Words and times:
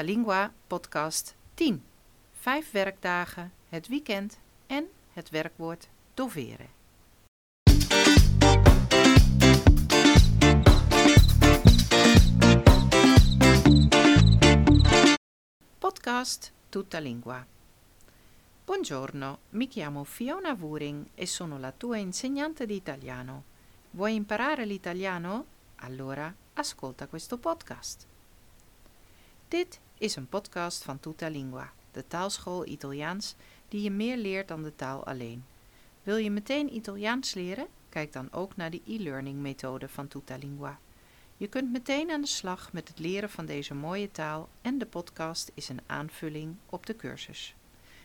Tutta 0.00 0.12
Lingua 0.12 0.52
podcast 0.66 1.34
10. 1.54 1.82
Vijf 2.32 2.70
werkdagen, 2.70 3.52
het 3.68 3.88
weekend 3.88 4.38
en 4.66 4.88
het 5.12 5.30
werkwoord 5.30 5.88
dovere. 6.14 6.66
Podcast 15.78 16.52
Tutta 16.68 16.98
Lingua. 16.98 17.46
Buongiorno, 18.64 19.38
mi 19.50 19.68
chiamo 19.68 20.04
Fiona 20.04 20.54
Wuring 20.54 21.06
e 21.14 21.26
sono 21.26 21.58
la 21.58 21.72
tua 21.72 21.98
insegnante 21.98 22.66
di 22.66 22.74
italiano. 22.74 23.44
Vuoi 23.90 24.14
imparare 24.14 24.64
l'italiano? 24.64 25.44
Allora 25.76 26.34
ascolta 26.54 27.06
questo 27.06 27.36
podcast. 27.36 28.06
Dit 29.48 29.80
is 30.00 30.16
een 30.16 30.28
podcast 30.28 30.82
van 30.82 31.00
Tutta 31.00 31.28
Lingua, 31.28 31.72
de 31.92 32.06
taalschool 32.06 32.66
Italiaans 32.66 33.34
die 33.68 33.82
je 33.82 33.90
meer 33.90 34.16
leert 34.16 34.48
dan 34.48 34.62
de 34.62 34.76
taal 34.76 35.06
alleen. 35.06 35.44
Wil 36.02 36.16
je 36.16 36.30
meteen 36.30 36.74
Italiaans 36.74 37.34
leren? 37.34 37.66
Kijk 37.88 38.12
dan 38.12 38.32
ook 38.32 38.56
naar 38.56 38.70
de 38.70 38.80
e-learning 38.86 39.38
methode 39.38 39.88
van 39.88 40.08
Tutta 40.08 40.36
Lingua. 40.36 40.78
Je 41.36 41.46
kunt 41.46 41.72
meteen 41.72 42.10
aan 42.10 42.20
de 42.20 42.26
slag 42.26 42.72
met 42.72 42.88
het 42.88 42.98
leren 42.98 43.30
van 43.30 43.46
deze 43.46 43.74
mooie 43.74 44.10
taal 44.10 44.48
en 44.62 44.78
de 44.78 44.86
podcast 44.86 45.50
is 45.54 45.68
een 45.68 45.80
aanvulling 45.86 46.56
op 46.66 46.86
de 46.86 46.96
cursus. 46.96 47.54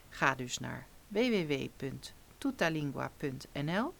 Ga 0.10 0.36
dus 0.36 0.58
naar 0.58 0.88
www.tutalingua.nl 1.08 3.94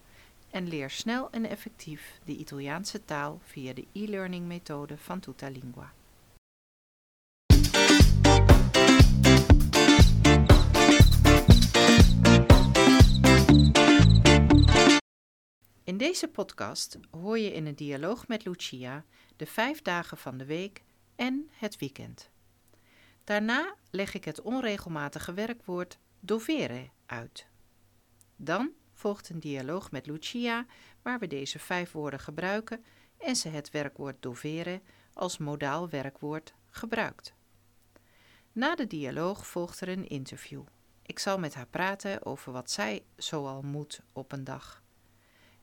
en 0.50 0.68
leer 0.68 0.90
snel 0.90 1.28
en 1.32 1.50
effectief 1.50 2.20
de 2.24 2.36
Italiaanse 2.36 3.06
taal 3.06 3.40
via 3.44 3.74
de 3.74 3.86
e-learning 3.92 4.48
methode 4.48 4.98
van 4.98 5.20
Tutalingua. 5.20 5.92
In 15.86 15.98
deze 15.98 16.28
podcast 16.28 17.00
hoor 17.12 17.40
je 17.40 17.54
in 17.54 17.66
een 17.66 17.76
dialoog 17.76 18.28
met 18.28 18.46
Lucia 18.46 19.06
de 19.36 19.46
vijf 19.46 19.82
dagen 19.82 20.18
van 20.18 20.38
de 20.38 20.46
week 20.46 20.84
en 21.16 21.50
het 21.52 21.78
weekend. 21.78 22.30
Daarna 23.24 23.76
leg 23.90 24.14
ik 24.14 24.26
het 24.26 24.42
onregelmatige 24.42 25.34
werkwoord 25.34 25.98
dovere 26.20 26.90
uit. 27.06 27.48
Dan 28.36 28.72
volgt 28.94 29.30
een 29.30 29.40
dialoog 29.40 29.92
met 29.92 30.06
Lucia 30.06 30.66
waar 31.02 31.20
we 31.20 31.28
deze 31.28 31.60
vijf 31.60 31.92
woorden 31.92 32.20
gebruiken 32.20 32.84
en 33.18 33.36
ze 33.36 33.50
het 33.50 33.72
werkwoord 33.72 34.22
dovere 34.22 34.82
als 35.14 35.38
modaal 35.38 35.90
werkwoord 35.90 36.54
gebruikt. 36.70 37.34
Na 38.52 38.76
de 38.76 38.88
dialoog 38.88 39.48
volgt 39.48 39.82
er 39.82 39.90
een 39.90 40.08
interview. 40.08 40.64
Ik 41.02 41.20
zal 41.20 41.40
met 41.40 41.54
haar 41.54 41.68
praten 41.68 42.26
over 42.26 42.52
wat 42.52 42.72
zij 42.72 43.06
zoal 43.16 43.62
moet 43.62 44.02
op 44.14 44.32
een 44.32 44.44
dag. 44.44 44.84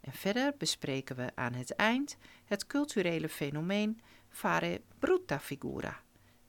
En 0.02 0.12
verder 0.12 0.54
bespreken 0.58 1.16
we 1.16 1.30
aan 1.34 1.52
het 1.52 1.74
eind 1.74 2.16
het 2.44 2.66
culturele 2.66 3.28
fenomeen 3.28 4.00
fare 4.28 4.80
brutta 4.98 5.40
figura 5.40 6.00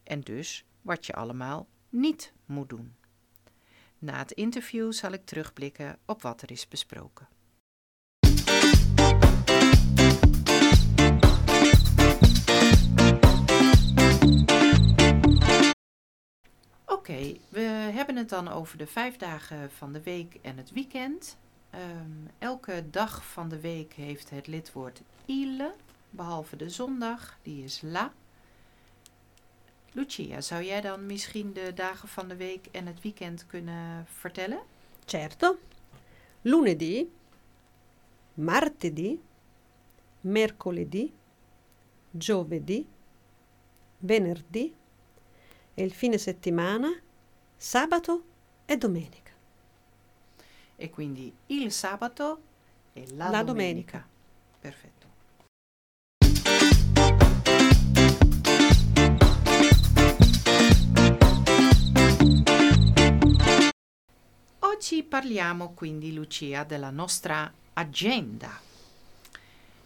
en 0.04 0.22
dus 0.22 0.66
wat 0.82 1.06
je 1.06 1.14
allemaal 1.14 1.68
niet 1.90 2.34
moet 2.46 2.70
doen. 2.70 2.96
Na 4.00 4.18
het 4.18 4.32
interview 4.32 4.92
zal 4.92 5.12
ik 5.12 5.26
terugblikken 5.26 5.98
op 6.06 6.22
wat 6.22 6.42
er 6.42 6.52
is 6.52 6.68
besproken. 6.68 7.28
Oké, 16.86 17.38
we 17.50 17.60
hebben 17.94 18.16
het 18.16 18.30
dan 18.30 18.48
over 18.48 18.78
de 18.78 18.88
vijf 18.88 19.18
dagen 19.18 19.72
van 19.72 19.94
de 19.94 20.04
week 20.04 20.38
en 20.42 20.58
het 20.58 20.72
weekend. 20.72 21.38
Um, 21.76 22.30
elke 22.40 22.90
dag 22.90 23.26
van 23.26 23.50
de 23.50 23.60
week 23.60 23.94
heeft 23.94 24.30
het 24.30 24.48
lidwoord 24.48 25.02
il, 25.26 25.72
behalve 26.10 26.56
de 26.56 26.70
zondag, 26.70 27.38
die 27.42 27.64
is 27.64 27.82
la. 27.82 28.14
Lucia, 29.92 30.42
zou 30.42 30.64
jij 30.64 30.82
dan 30.82 31.06
misschien 31.06 31.54
de 31.54 31.74
dagen 31.74 32.08
van 32.08 32.28
de 32.28 32.36
week 32.36 32.68
en 32.72 32.86
het 32.88 33.02
weekend 33.02 33.46
kunnen 33.46 34.06
vertellen? 34.08 34.60
Certo. 35.06 35.58
Lunedì, 36.42 37.12
martedì, 38.34 39.22
mercoledì, 40.22 41.14
giovedì, 42.12 42.88
venerdì 43.98 44.74
e 45.74 45.84
il 45.84 45.92
fine 45.92 46.18
settimana, 46.18 46.92
sabato 47.58 48.24
e 48.66 48.78
domenica. 48.78 49.23
E 50.84 50.90
quindi 50.90 51.34
il 51.48 51.72
sabato 51.72 52.42
e 52.92 53.06
la, 53.14 53.30
La 53.30 53.42
domenica. 53.42 54.06
domenica. 54.06 54.08
Perfetto. 54.60 55.08
Oggi 64.60 65.04
parliamo 65.04 65.72
quindi, 65.72 66.14
Lucia, 66.14 66.66
della 66.66 66.90
nostra 66.90 67.50
agenda. 67.76 68.50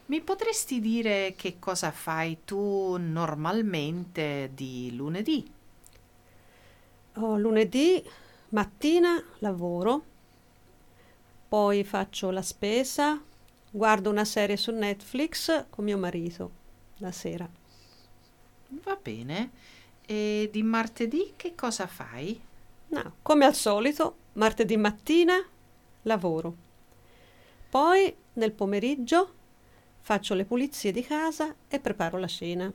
Mi 0.07 0.19
potresti 0.21 0.79
dire 0.79 1.35
che 1.37 1.59
cosa 1.59 1.91
fai 1.91 2.39
tu 2.43 2.97
normalmente 2.97 4.49
di 4.55 4.95
lunedì? 4.95 5.47
Oh, 7.17 7.37
lunedì 7.37 8.03
mattina 8.49 9.23
lavoro, 9.39 10.15
poi 11.47 11.83
faccio 11.83 12.29
la 12.31 12.41
spesa, 12.41 13.21
guardo 13.69 14.09
una 14.09 14.25
serie 14.25 14.57
su 14.57 14.71
Netflix 14.71 15.65
con 15.69 15.85
mio 15.85 15.97
marito 15.97 16.51
la 16.97 17.11
sera. 17.11 17.49
Va 18.83 18.99
bene. 19.01 19.51
E 20.05 20.49
di 20.51 20.63
martedì 20.63 21.33
che 21.35 21.55
cosa 21.55 21.87
fai? 21.87 22.39
No, 22.89 23.15
come 23.21 23.45
al 23.45 23.55
solito, 23.55 24.15
martedì 24.33 24.77
mattina 24.77 25.35
lavoro. 26.03 26.55
Poi 27.69 28.15
nel 28.33 28.53
pomeriggio 28.53 29.33
faccio 29.99 30.33
le 30.33 30.45
pulizie 30.45 30.91
di 30.91 31.03
casa 31.03 31.53
e 31.67 31.79
preparo 31.79 32.17
la 32.17 32.27
cena. 32.27 32.71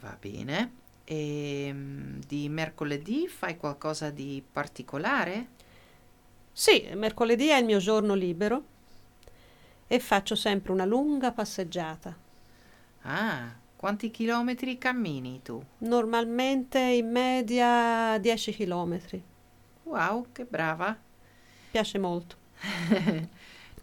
Va 0.00 0.16
bene. 0.18 0.82
E 1.04 1.70
mm, 1.70 2.20
di 2.26 2.48
mercoledì 2.48 3.28
fai 3.28 3.58
qualcosa 3.58 4.08
di 4.10 4.42
particolare? 4.50 5.48
Sì, 6.56 6.88
mercoledì 6.94 7.48
è 7.48 7.56
il 7.56 7.64
mio 7.64 7.78
giorno 7.78 8.14
libero 8.14 8.62
e 9.88 9.98
faccio 9.98 10.36
sempre 10.36 10.70
una 10.70 10.84
lunga 10.84 11.32
passeggiata. 11.32 12.16
Ah, 13.02 13.52
quanti 13.74 14.12
chilometri 14.12 14.78
cammini 14.78 15.42
tu? 15.42 15.60
Normalmente 15.78 16.78
in 16.78 17.10
media 17.10 18.16
10 18.18 18.54
km. 18.54 19.00
Wow, 19.82 20.26
che 20.30 20.44
brava. 20.44 20.96
Piace 21.72 21.98
molto. 21.98 22.36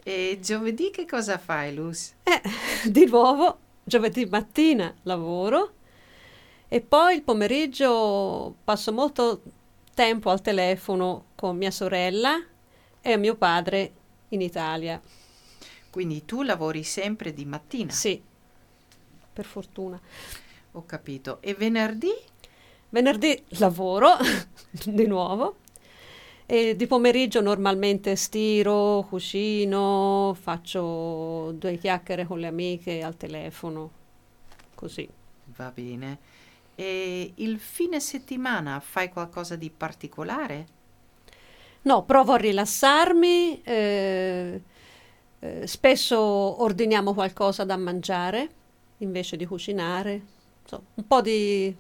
e 0.04 0.40
giovedì 0.42 0.92
che 0.92 1.06
cosa 1.06 1.38
fai, 1.38 1.76
Luz? 1.76 2.14
Eh, 2.24 2.42
di 2.90 3.06
nuovo, 3.06 3.58
giovedì 3.84 4.26
mattina 4.28 4.96
lavoro 5.04 5.74
e 6.70 6.80
poi 6.80 7.16
il 7.16 7.24
pomeriggio 7.24 8.56
passo 8.64 8.94
molto 8.94 9.42
tempo 9.94 10.30
al 10.30 10.40
telefono 10.40 11.26
con 11.36 11.58
mia 11.58 11.70
sorella 11.70 12.42
e 13.02 13.18
mio 13.18 13.36
padre 13.36 13.92
in 14.30 14.42
Italia. 14.42 15.02
Quindi 15.90 16.24
tu 16.26 16.42
lavori 16.44 16.84
sempre 16.84 17.34
di 17.34 17.46
mattina? 17.46 17.92
Sì, 17.92 18.22
per 19.34 19.46
fortuna. 19.46 20.00
Ho 20.74 20.86
capito. 20.86 21.42
E 21.42 21.54
venerdì? 21.54 22.14
Venerdì 22.90 23.44
lavoro 23.58 24.18
di 24.86 25.08
nuovo 25.08 25.58
e 26.46 26.76
di 26.76 26.86
pomeriggio 26.86 27.40
normalmente 27.40 28.18
stiro, 28.18 29.06
cucino, 29.08 30.36
faccio 30.38 31.54
due 31.54 31.78
chiacchiere 31.78 32.26
con 32.26 32.40
le 32.40 32.48
amiche 32.48 33.02
al 33.02 33.16
telefono, 33.16 33.90
così. 34.76 35.08
Va 35.56 35.72
bene. 35.72 36.20
E 36.76 37.32
il 37.36 37.58
fine 37.58 38.02
settimana 38.02 38.82
fai 38.82 39.10
qualcosa 39.10 39.56
di 39.56 39.70
particolare? 39.70 40.68
No, 41.84 42.04
provo 42.04 42.34
a 42.34 42.38
rilassarmi, 42.38 43.62
eh, 43.64 44.62
eh, 45.40 45.66
spesso 45.66 46.20
ordiniamo 46.62 47.16
qualcosa 47.16 47.64
da 47.64 47.76
mangiare 47.76 48.50
invece 48.98 49.36
di 49.36 49.48
cucinare, 49.48 50.22
Insomma, 50.62 50.86
un 50.94 51.08
po' 51.08 51.22
di 51.22 51.76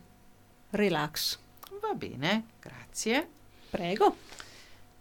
relax. 0.71 1.37
Va 1.79 1.93
bene, 1.93 2.45
grazie. 2.59 3.27
Prego. 3.69 4.15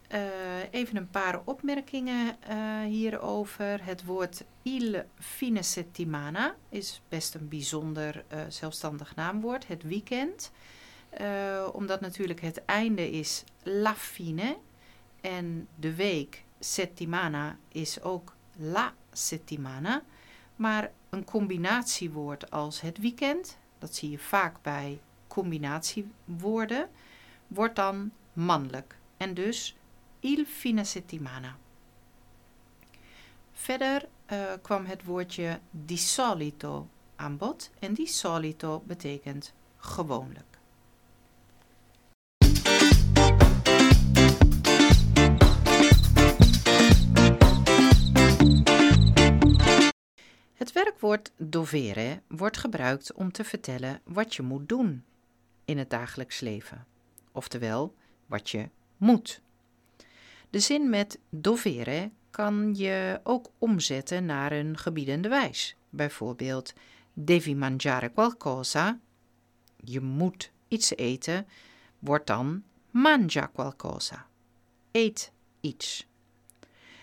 Eh, 0.09 0.69
even 0.71 0.97
een 0.97 1.11
paar 1.11 1.41
opmerkingen 1.45 2.37
eh, 2.43 2.85
hierover. 2.85 3.85
Het 3.85 4.05
woord 4.05 4.45
il 4.63 5.05
fine 5.19 5.63
settimana 5.63 6.57
is 6.69 7.01
best 7.09 7.35
een 7.35 7.49
bijzonder 7.49 8.25
zelfstandig 8.49 9.15
naamwoord. 9.15 9.67
Het 9.67 9.83
weekend. 9.83 10.51
Omdat 11.73 12.01
natuurlijk 12.01 12.41
het 12.41 12.65
einde 12.65 13.11
is 13.11 13.45
la 13.63 13.95
fine 13.95 14.57
en 15.21 15.69
de 15.75 15.95
week 15.95 16.45
settimana 16.59 17.57
is 17.69 18.03
ook 18.03 18.35
la 18.57 18.95
settimana. 19.13 20.03
Maar 20.57 20.93
een 21.11 21.25
combinatiewoord 21.25 22.51
als 22.51 22.81
het 22.81 22.99
weekend, 22.99 23.59
dat 23.79 23.95
zie 23.95 24.11
je 24.11 24.19
vaak 24.19 24.63
bij 24.63 25.01
combinatiewoorden, 25.27 26.89
wordt 27.47 27.77
dan 27.77 28.11
mannelijk. 28.33 28.99
En 29.17 29.35
dus 29.35 29.77
il 30.21 30.45
fine 30.45 30.85
settimana. 30.85 31.57
Verder 33.53 34.09
uh, 34.33 34.53
kwam 34.63 34.85
het 34.87 35.05
woordje 35.05 35.61
di 35.71 35.97
solito 35.97 36.89
aan 37.17 37.37
bod. 37.37 37.71
En 37.79 37.95
di 37.95 38.07
solito 38.07 38.83
betekent 38.87 39.53
gewoonlijk. 39.77 40.50
Het 50.61 50.73
werkwoord 50.73 51.33
dovere 51.37 52.23
wordt 52.29 52.57
gebruikt 52.57 53.13
om 53.13 53.33
te 53.33 53.45
vertellen 53.45 54.01
wat 54.05 54.35
je 54.35 54.43
moet 54.43 54.69
doen 54.69 55.05
in 55.65 55.79
het 55.79 55.91
dagelijks 55.91 56.41
leven, 56.41 56.87
oftewel 57.33 57.95
wat 58.27 58.51
je 58.51 58.69
moet. 58.97 59.41
De 60.51 60.59
zin 60.59 60.91
met 60.91 61.19
dovere 61.29 62.11
kan 62.31 62.75
je 62.75 63.21
ook 63.23 63.51
omzetten 63.59 64.25
naar 64.25 64.53
een 64.53 64.79
gebiedende 64.79 65.29
wijs. 65.29 65.77
Bijvoorbeeld, 65.91 66.73
devi 67.13 67.55
mangiare 67.55 68.09
qualcosa, 68.09 68.99
je 69.77 70.01
moet 70.01 70.51
iets 70.69 70.97
eten, 70.97 71.47
wordt 71.99 72.27
dan 72.27 72.63
mangia 72.91 73.47
qualcosa, 73.47 74.27
eet 74.91 75.33
iets. 75.61 76.07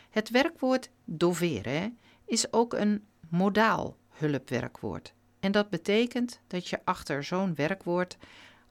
Het 0.10 0.30
werkwoord 0.30 0.90
dovere 1.06 1.94
is 2.26 2.54
ook 2.54 2.74
een 2.74 3.06
modaal 3.30 3.98
hulpwerkwoord. 4.10 5.14
En 5.40 5.52
dat 5.52 5.70
betekent 5.70 6.40
dat 6.48 6.68
je 6.68 6.80
achter 6.84 7.24
zo'n 7.24 7.56
werkwoord 7.56 8.18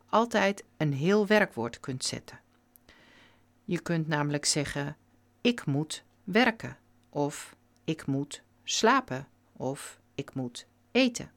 altijd 0.09 0.65
een 0.77 0.93
heel 0.93 1.27
werkwoord 1.27 1.81
kunt 1.81 2.05
zetten. 2.05 2.41
Je 3.65 3.81
kunt 3.81 4.09
namelijk 4.09 4.45
zeggen: 4.45 4.97
Ik 5.41 5.67
moet 5.67 6.05
werken, 6.25 6.77
of 7.09 7.57
ik 7.85 8.07
moet 8.07 8.43
slapen, 8.65 9.29
of 9.53 10.01
ik 10.15 10.35
moet 10.35 10.67
eten. 10.93 11.31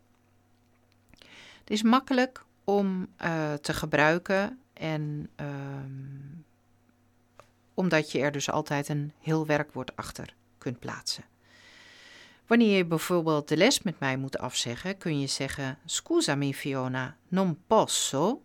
Het 1.60 1.70
is 1.70 1.84
makkelijk 1.84 2.44
om 2.64 3.08
uh, 3.22 3.54
te 3.54 3.74
gebruiken 3.74 4.60
en 4.74 5.30
uh, 5.42 5.48
omdat 7.74 8.12
je 8.12 8.20
er 8.20 8.32
dus 8.32 8.50
altijd 8.50 8.90
een 8.90 9.12
heel 9.20 9.46
werkwoord 9.46 9.96
achter 9.96 10.34
kunt 10.58 10.80
plaatsen. 10.80 11.24
Wanneer 12.50 12.78
je 12.78 12.86
bijvoorbeeld 12.86 13.48
de 13.48 13.58
les 13.58 13.82
met 13.82 14.00
mij 14.00 14.18
moet 14.18 14.38
afzeggen, 14.38 14.98
kun 14.98 15.20
je 15.20 15.28
zeggen: 15.28 15.78
Scusami 15.86 16.54
Fiona, 16.54 17.18
non 17.28 17.58
posso 17.68 18.42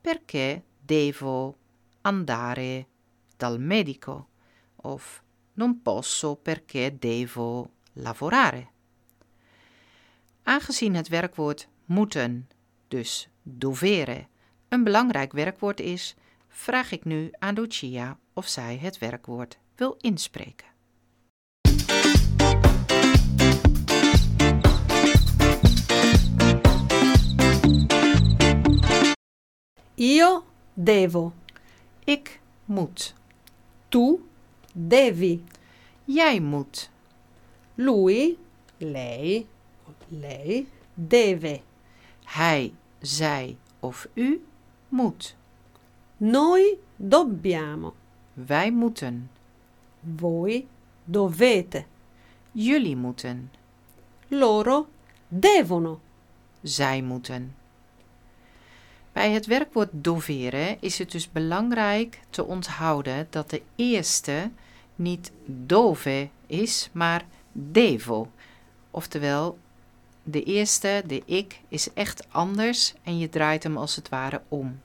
perché 0.00 0.62
devo 0.80 1.56
andare 2.00 2.86
dal 3.36 3.58
medico. 3.58 4.28
Of 4.76 5.22
non 5.52 5.82
posso 5.82 6.36
perché 6.36 6.96
devo 6.98 7.70
lavorare. 7.92 8.66
Aangezien 10.42 10.94
het 10.94 11.08
werkwoord 11.08 11.68
moeten, 11.84 12.48
dus 12.88 13.28
dovere, 13.42 14.26
een 14.68 14.84
belangrijk 14.84 15.32
werkwoord 15.32 15.80
is, 15.80 16.14
vraag 16.48 16.92
ik 16.92 17.04
nu 17.04 17.30
aan 17.38 17.54
Lucia 17.54 18.18
of 18.32 18.46
zij 18.46 18.78
het 18.78 18.98
werkwoord 18.98 19.58
wil 19.74 19.96
inspreken. 20.00 20.73
Io 29.96 30.44
devo. 30.74 31.32
Ik 32.04 32.40
moet. 32.64 33.14
Tu 33.88 34.18
devi. 34.72 35.44
Jij 36.04 36.40
moet. 36.40 36.90
Lui, 37.74 38.38
lei, 38.78 39.46
lei 40.08 40.68
deve. 40.94 41.60
Hij, 42.24 42.74
zij 43.00 43.56
of 43.80 44.08
u 44.14 44.44
moet. 44.88 45.36
Noi 46.16 46.78
dobbiamo. 46.96 47.94
Wij 48.32 48.70
moeten. 48.72 49.30
Voi 50.16 50.66
dovete. 51.04 51.84
Jullie 52.52 52.96
moeten. 52.96 53.50
Loro 54.28 54.86
devono. 55.28 56.00
Zij 56.62 57.02
moeten. 57.02 57.54
Bij 59.14 59.30
het 59.30 59.46
werkwoord 59.46 59.88
doveren 59.92 60.76
is 60.80 60.98
het 60.98 61.10
dus 61.10 61.32
belangrijk 61.32 62.20
te 62.30 62.44
onthouden 62.44 63.26
dat 63.30 63.50
de 63.50 63.62
eerste 63.76 64.50
niet 64.94 65.32
dove 65.46 66.28
is, 66.46 66.88
maar 66.92 67.24
devo. 67.52 68.30
Oftewel, 68.90 69.58
de 70.22 70.42
eerste, 70.42 71.02
de 71.06 71.22
ik, 71.24 71.60
is 71.68 71.92
echt 71.92 72.26
anders 72.32 72.94
en 73.02 73.18
je 73.18 73.28
draait 73.28 73.62
hem 73.62 73.76
als 73.76 73.96
het 73.96 74.08
ware 74.08 74.42
om. 74.48 74.80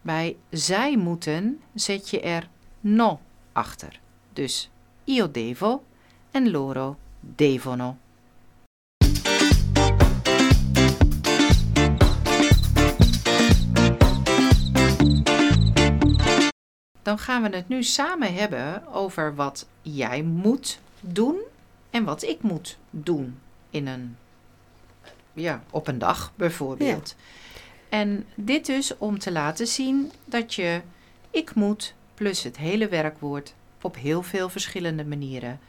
Bij 0.00 0.36
zij 0.50 0.96
moeten 0.96 1.60
zet 1.74 2.10
je 2.10 2.20
er 2.20 2.48
no 2.80 3.20
achter. 3.52 4.00
Dus 4.32 4.70
io 5.04 5.30
devo 5.30 5.84
en 6.30 6.50
loro 6.50 6.96
devono. 7.20 7.96
Dan 17.08 17.18
gaan 17.18 17.42
we 17.42 17.56
het 17.56 17.68
nu 17.68 17.82
samen 17.82 18.34
hebben 18.34 18.86
over 18.92 19.34
wat 19.34 19.66
jij 19.82 20.22
moet 20.22 20.78
doen 21.00 21.40
en 21.90 22.04
wat 22.04 22.22
ik 22.22 22.42
moet 22.42 22.78
doen 22.90 23.38
in 23.70 23.86
een, 23.86 24.16
ja, 25.32 25.62
op 25.70 25.86
een 25.86 25.98
dag 25.98 26.32
bijvoorbeeld. 26.34 27.14
En 27.88 28.26
dit 28.34 28.66
dus 28.66 28.96
om 28.98 29.18
te 29.18 29.32
laten 29.32 29.66
zien 29.66 30.12
dat 30.24 30.54
je 30.54 30.82
ik 31.30 31.54
moet 31.54 31.94
plus 32.14 32.42
het 32.42 32.56
hele 32.56 32.88
werkwoord 32.88 33.54
op 33.80 33.96
heel 33.96 34.22
veel 34.22 34.48
verschillende 34.48 35.04
manieren 35.04 35.60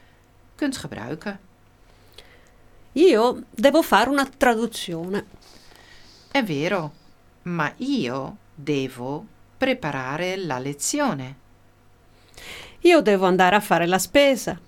kunt 0.54 0.76
gebruiken. 0.76 1.40
Io 2.92 3.42
devo 3.50 3.82
fare 3.82 4.10
una 4.10 4.28
traduzione. 4.36 5.24
È 6.30 6.44
vero, 6.44 6.92
ma 7.42 7.72
io 7.76 8.36
devo 8.54 9.26
preparare 9.60 10.36
la 10.36 10.58
lezione. 10.58 11.36
Io 12.80 13.02
devo 13.02 13.26
andare 13.26 13.56
a 13.56 13.60
fare 13.60 13.86
la 13.86 13.98
spesa. 13.98 14.58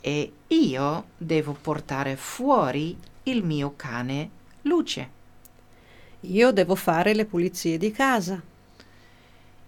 E 0.00 0.32
io 0.46 1.04
devo 1.18 1.52
portare 1.52 2.16
fuori 2.16 2.96
il 3.24 3.44
mio 3.44 3.74
cane 3.76 4.30
Luce. 4.62 5.10
Io 6.20 6.52
devo 6.52 6.74
fare 6.74 7.12
le 7.14 7.26
pulizie 7.26 7.76
di 7.76 7.92
casa. 7.92 8.40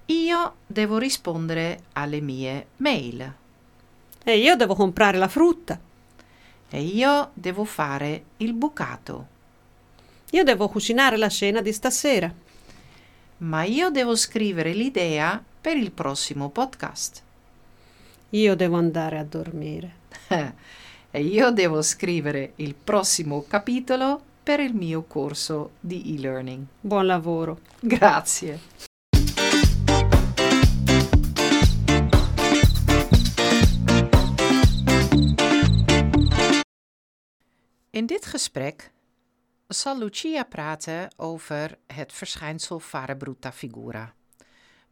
Io 0.07 0.55
devo 0.67 0.97
rispondere 0.97 1.83
alle 1.93 2.23
mie 2.23 2.69
mail. 2.79 3.35
E 4.25 4.39
io 4.39 4.57
devo 4.57 4.75
comprare 4.75 5.19
la 5.19 5.29
frutta. 5.29 5.79
E 6.71 6.81
io 6.81 7.31
devo 7.35 7.65
fare 7.65 8.25
il 8.39 8.55
bucato. 8.55 9.27
Io 10.31 10.45
devo 10.45 10.67
cucinare 10.71 11.19
la 11.19 11.29
cena 11.29 11.61
di 11.61 11.75
stasera 11.75 12.49
ma 13.41 13.65
io 13.65 13.91
devo 13.91 14.17
scrivere 14.17 14.73
l'idea 14.73 15.43
per 15.61 15.77
il 15.77 15.93
prossimo 15.93 16.51
podcast. 16.51 17.23
Io 18.31 18.55
devo 18.55 18.77
andare 18.77 19.19
a 19.19 19.25
dormire. 19.25 19.95
e 21.11 21.23
io 21.23 21.51
devo 21.51 21.81
scrivere 21.83 22.53
il 22.57 22.75
prossimo 22.75 23.45
capitolo 23.47 24.21
per 24.43 24.61
il 24.61 24.75
mio 24.75 25.05
corso 25.05 25.73
di 25.81 26.15
e-learning. 26.15 26.65
Buon 26.81 27.07
lavoro. 27.07 27.61
Grazie. 27.81 28.61
In 37.93 38.07
dit 38.07 38.31
gesprek 38.31 38.91
zal 39.75 39.99
Lucia 39.99 40.43
praten 40.43 41.15
over 41.17 41.79
het 41.87 42.13
verschijnsel 42.13 42.81
fare 42.81 43.17
brutta 43.17 43.53
figura. 43.53 44.15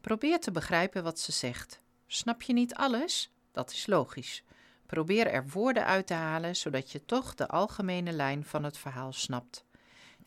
Probeer 0.00 0.40
te 0.40 0.50
begrijpen 0.50 1.02
wat 1.02 1.18
ze 1.18 1.32
zegt. 1.32 1.80
Snap 2.06 2.42
je 2.42 2.52
niet 2.52 2.74
alles? 2.74 3.32
Dat 3.52 3.72
is 3.72 3.86
logisch. 3.86 4.44
Probeer 4.86 5.26
er 5.26 5.48
woorden 5.48 5.84
uit 5.84 6.06
te 6.06 6.14
halen, 6.14 6.56
zodat 6.56 6.92
je 6.92 7.04
toch 7.04 7.34
de 7.34 7.48
algemene 7.48 8.12
lijn 8.12 8.44
van 8.44 8.64
het 8.64 8.78
verhaal 8.78 9.12
snapt. 9.12 9.64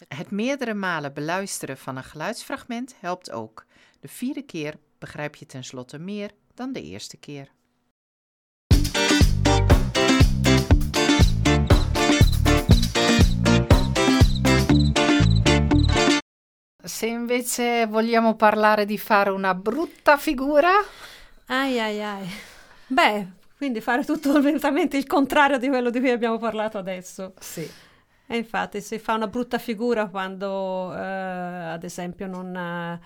Het 0.07 0.31
meerdere 0.31 0.73
malen 0.73 1.13
beluisteren 1.13 1.77
van 1.77 1.97
een 1.97 2.03
geluidsfragment 2.03 2.95
helpt 2.99 3.31
ook. 3.31 3.65
De 3.99 4.07
vierde 4.07 4.41
keer 4.41 4.79
begrijp 4.97 5.35
je 5.35 5.45
tenslotte 5.45 5.99
meer 5.99 6.31
dan 6.53 6.73
de 6.73 6.81
eerste 6.81 7.17
keer. 7.17 7.51
Se 17.01 17.07
invece 17.07 17.87
vogliamo 17.87 18.35
parlare 18.35 18.85
di 18.85 18.99
fare 18.99 19.31
una 19.31 19.55
brutta 19.55 20.17
figura, 20.17 20.69
Ai 21.47 21.79
ai 21.79 22.01
ai. 22.03 22.27
Beh, 22.87 23.27
quindi 23.57 23.81
fare 23.81 24.03
tutto 24.05 24.37
esattamente 24.45 24.97
il 24.97 25.07
contrario 25.07 25.57
di 25.57 25.67
quello 25.67 25.89
di 25.89 25.99
cui 25.99 26.11
abbiamo 26.11 26.37
parlato 26.37 26.77
adesso. 26.77 27.33
sì. 27.39 27.67
E 28.27 28.37
infatti 28.37 28.81
si 28.81 28.97
fa 28.99 29.13
una 29.15 29.27
brutta 29.27 29.57
figura 29.57 30.07
quando, 30.07 30.93
eh, 30.95 30.97
ad 30.99 31.83
esempio, 31.83 32.27
non, 32.27 32.55
eh, 32.55 32.99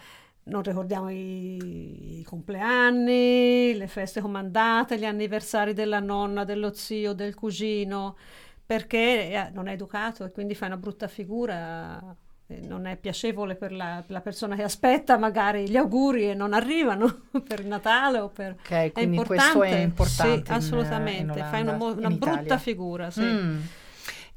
non 0.43 0.61
ricordiamo 0.61 1.09
i, 1.09 2.19
i 2.19 2.23
compleanni, 2.23 3.73
le 3.75 3.87
feste 3.87 4.21
comandate, 4.21 4.97
gli 4.99 5.05
anniversari 5.05 5.73
della 5.73 5.99
nonna, 5.99 6.43
dello 6.43 6.73
zio, 6.73 7.13
del 7.13 7.33
cugino, 7.33 8.17
perché 8.65 9.31
eh, 9.31 9.49
non 9.51 9.67
è 9.67 9.71
educato 9.73 10.25
e 10.25 10.31
quindi 10.31 10.53
fai 10.53 10.67
una 10.67 10.77
brutta 10.77 11.07
figura. 11.07 12.15
Eh, 12.47 12.59
Non 12.67 12.85
è 12.85 12.95
piacevole 12.95 13.55
per 13.55 13.71
la, 13.71 14.03
per 14.05 14.11
la 14.15 14.21
persona 14.21 14.55
che 14.55 14.63
aspetta 14.63 15.17
magari 15.17 15.67
gli 15.69 15.77
auguri 15.77 16.29
e 16.29 16.33
non 16.33 16.53
arrivano 16.53 17.21
per 17.47 17.65
Natale 17.65 18.19
o 18.19 18.29
per... 18.29 18.55
Ok, 18.59 18.71
È 18.71 18.91
quindi 18.91 19.23
questo 19.23 19.63
è 19.63 19.75
importante, 19.77 20.43
sì, 20.45 20.51
in- 20.51 20.57
assolutamente. 20.57 21.39
in 21.39 21.45
Fai 21.45 21.61
una, 21.61 21.75
Olanda, 21.75 22.07
una 22.07 22.09
brutta 22.09 22.31
Italia. 22.33 22.57
figura, 22.57 23.09
sì. 23.11 23.21
Mm. 23.21 23.59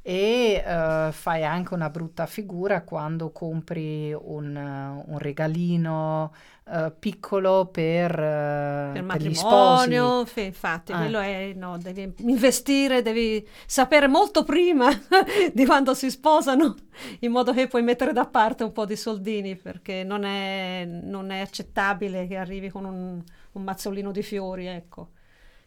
E 0.09 0.63
eh, 0.65 1.13
fai 1.13 1.45
anche 1.45 1.75
una 1.75 1.91
brutta 1.91 2.25
figura 2.25 2.83
quando 2.83 3.31
compri 3.31 4.11
un, 4.15 4.57
eh, 4.57 5.05
un 5.07 5.19
regalino 5.19 6.33
eh, 6.67 6.91
piccolo 6.99 7.67
per, 7.67 8.19
eh, 8.19 8.91
per 8.95 9.05
per 9.05 9.21
gli 9.21 9.35
sposi. 9.35 9.91
sì, 10.25 10.45
infatti, 10.47 10.93
Ah. 10.93 10.97
quello 10.97 11.19
è, 11.19 11.53
no, 11.55 11.77
devi 11.77 12.11
investire, 12.21 13.03
devi 13.03 13.47
sapere 13.67 14.07
molto 14.09 14.45
prima 14.45 14.89
di 15.53 15.67
quando 15.67 15.93
si 15.93 16.11
sposano, 16.11 16.75
in 17.21 17.31
modo 17.31 17.53
che 17.53 17.67
puoi 17.69 17.83
mettere 17.83 18.15
da 18.15 18.25
parte 18.27 18.65
un 18.65 18.73
po' 18.73 18.87
di 18.87 18.97
soldini, 18.97 19.57
perché 19.57 20.05
non 20.05 20.25
è, 20.25 20.87
non 20.87 21.31
è 21.31 21.41
accettabile 21.41 22.27
che 22.27 22.37
arrivi 22.37 22.71
con 22.71 22.87
un, 22.87 23.23
un 23.53 23.63
mazzolino 23.63 24.11
di 24.11 24.23
fiori, 24.23 24.67
ecco. 24.69 25.11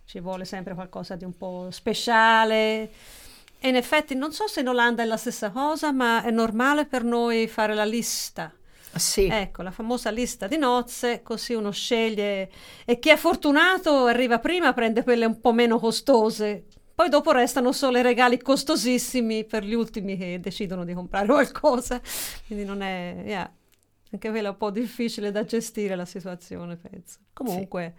Ci 0.04 0.20
vuole 0.20 0.46
sempre 0.46 0.74
qualcosa 0.74 1.16
di 1.16 1.24
un 1.24 1.38
po' 1.38 1.68
speciale. 1.72 2.90
E 3.64 3.68
in 3.68 3.76
effetti 3.76 4.16
non 4.16 4.32
so 4.34 4.48
se 4.48 4.62
in 4.62 4.70
Olanda 4.70 5.04
è 5.04 5.06
la 5.06 5.18
stessa 5.18 5.52
cosa, 5.52 5.92
ma 5.92 6.24
è 6.24 6.32
normale 6.32 6.88
per 6.88 7.04
noi 7.04 7.48
fare 7.48 7.76
la 7.76 7.86
lista. 7.86 8.52
Sì, 8.96 9.28
Ecco, 9.28 9.62
la 9.62 9.70
famosa 9.70 10.10
lista 10.10 10.48
di 10.48 10.58
nozze, 10.58 11.22
così 11.22 11.54
uno 11.54 11.70
sceglie 11.70 12.50
e 12.84 12.98
chi 12.98 13.10
è 13.10 13.16
fortunato 13.18 14.06
arriva 14.06 14.40
prima, 14.40 14.74
prende 14.74 15.04
quelle 15.04 15.26
un 15.26 15.40
po' 15.40 15.54
meno 15.54 15.78
costose. 15.78 16.66
Poi 16.96 17.08
dopo 17.08 17.32
restano 17.32 17.72
solo 17.72 18.00
i 18.00 18.02
regali 18.02 18.40
costosissimi 18.40 19.46
per 19.46 19.64
gli 19.64 19.76
ultimi 19.76 20.18
che 20.18 20.40
decidono 20.40 20.84
di 20.84 20.96
comprare 20.96 21.28
qualcosa. 21.28 22.02
Quindi 22.48 22.66
non 22.66 22.82
è, 22.82 23.24
yeah, 23.26 23.50
anche 24.12 24.30
quella 24.32 24.48
è 24.48 24.52
un 24.52 24.58
po' 24.58 24.72
difficile 24.72 25.30
da 25.30 25.46
gestire 25.46 25.96
la 25.96 26.06
situazione, 26.06 26.78
penso. 26.78 27.20
Comunque, 27.32 27.94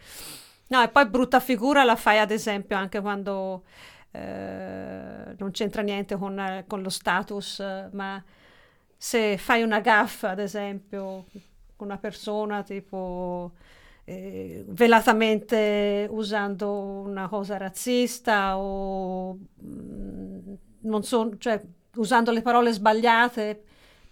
no, 0.67 0.83
e 0.83 0.89
poi 0.89 1.07
brutta 1.07 1.39
figura 1.39 1.85
la 1.85 1.97
fai 1.97 2.19
ad 2.19 2.33
esempio 2.33 2.77
anche 2.77 3.01
quando 3.01 3.63
eh, 4.13 5.35
non 5.39 5.51
c'entra 5.51 5.83
niente 5.83 6.17
con, 6.17 6.39
eh, 6.39 6.65
con 6.67 6.83
lo 6.83 6.91
status, 6.91 7.61
eh, 7.61 7.89
ma 7.93 8.23
se 8.97 9.37
fai 9.39 9.63
una 9.63 9.81
gaffa, 9.81 10.31
ad 10.31 10.39
esempio, 10.39 11.27
con 11.77 11.89
una 11.89 11.99
persona 11.99 12.63
tipo 12.63 13.53
eh, 14.05 14.65
velatamente 14.69 16.07
usando 16.11 16.73
una 16.73 17.29
cosa 17.29 17.57
razzista 17.57 18.57
o 18.59 19.37
mm, 19.65 20.53
non 20.83 21.03
so, 21.05 21.37
cioè 21.39 21.61
usando 21.97 22.31
le 22.33 22.43
parole 22.43 22.73
sbagliate 22.73 23.63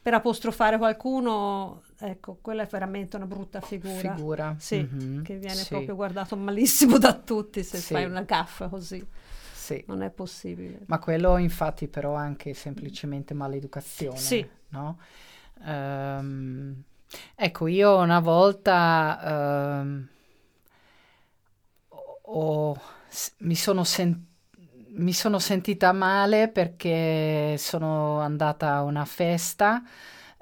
per 0.03 0.15
apostrofare 0.15 0.79
qualcuno, 0.79 1.83
ecco, 1.99 2.39
quella 2.41 2.63
è 2.63 2.67
veramente 2.67 3.17
una 3.17 3.27
brutta 3.27 3.61
figura. 3.61 4.15
figura. 4.15 4.55
Sì, 4.59 4.79
Mhm, 4.79 5.23
che 5.23 5.37
viene 5.37 5.57
sì, 5.57 5.69
proprio 5.69 5.95
guardato 5.95 6.37
malissimo 6.37 6.99
da 6.99 7.13
tutti 7.15 7.63
se 7.63 7.79
Sì. 7.79 7.93
fai 7.95 8.05
una 8.07 8.23
gaffa 8.23 8.69
così. 8.69 9.07
Sì. 9.61 9.85
Non 9.87 10.03
è 10.03 10.11
possibile. 10.11 10.81
Ma 10.87 10.99
quello 10.99 11.37
infatti 11.37 11.87
però 11.87 12.15
è 12.17 12.21
anche 12.21 12.55
semplicemente 12.55 13.35
maleducazione, 13.35 14.17
Sì. 14.19 14.49
no? 14.71 14.99
Ehm, 15.65 16.83
ecco, 17.35 17.67
io 17.67 17.97
una 17.99 18.21
volta 18.21 19.81
ehm, 19.83 20.09
ho- 22.23 22.77
mi 23.39 23.55
sono, 23.55 23.85
sen- 23.85 24.27
mi 24.95 25.13
sono 25.13 25.39
sentita 25.39 25.93
male 25.93 26.49
perché 26.49 27.57
sono 27.59 28.21
andata 28.21 28.75
a 28.75 28.83
una 28.83 29.05
festa, 29.05 29.83